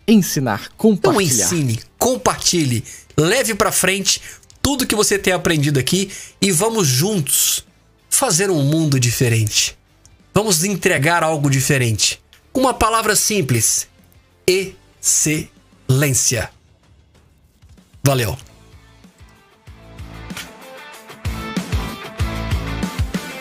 [0.07, 1.13] Ensinar, compartilhar.
[1.13, 2.85] Então ensine, compartilhe,
[3.17, 4.23] leve para frente
[4.63, 6.11] tudo que você tem aprendido aqui
[6.41, 7.65] e vamos juntos
[8.09, 9.77] fazer um mundo diferente.
[10.33, 12.23] Vamos entregar algo diferente.
[12.55, 13.89] Uma palavra simples:
[14.47, 16.51] excelência.
[18.03, 18.39] Valeu.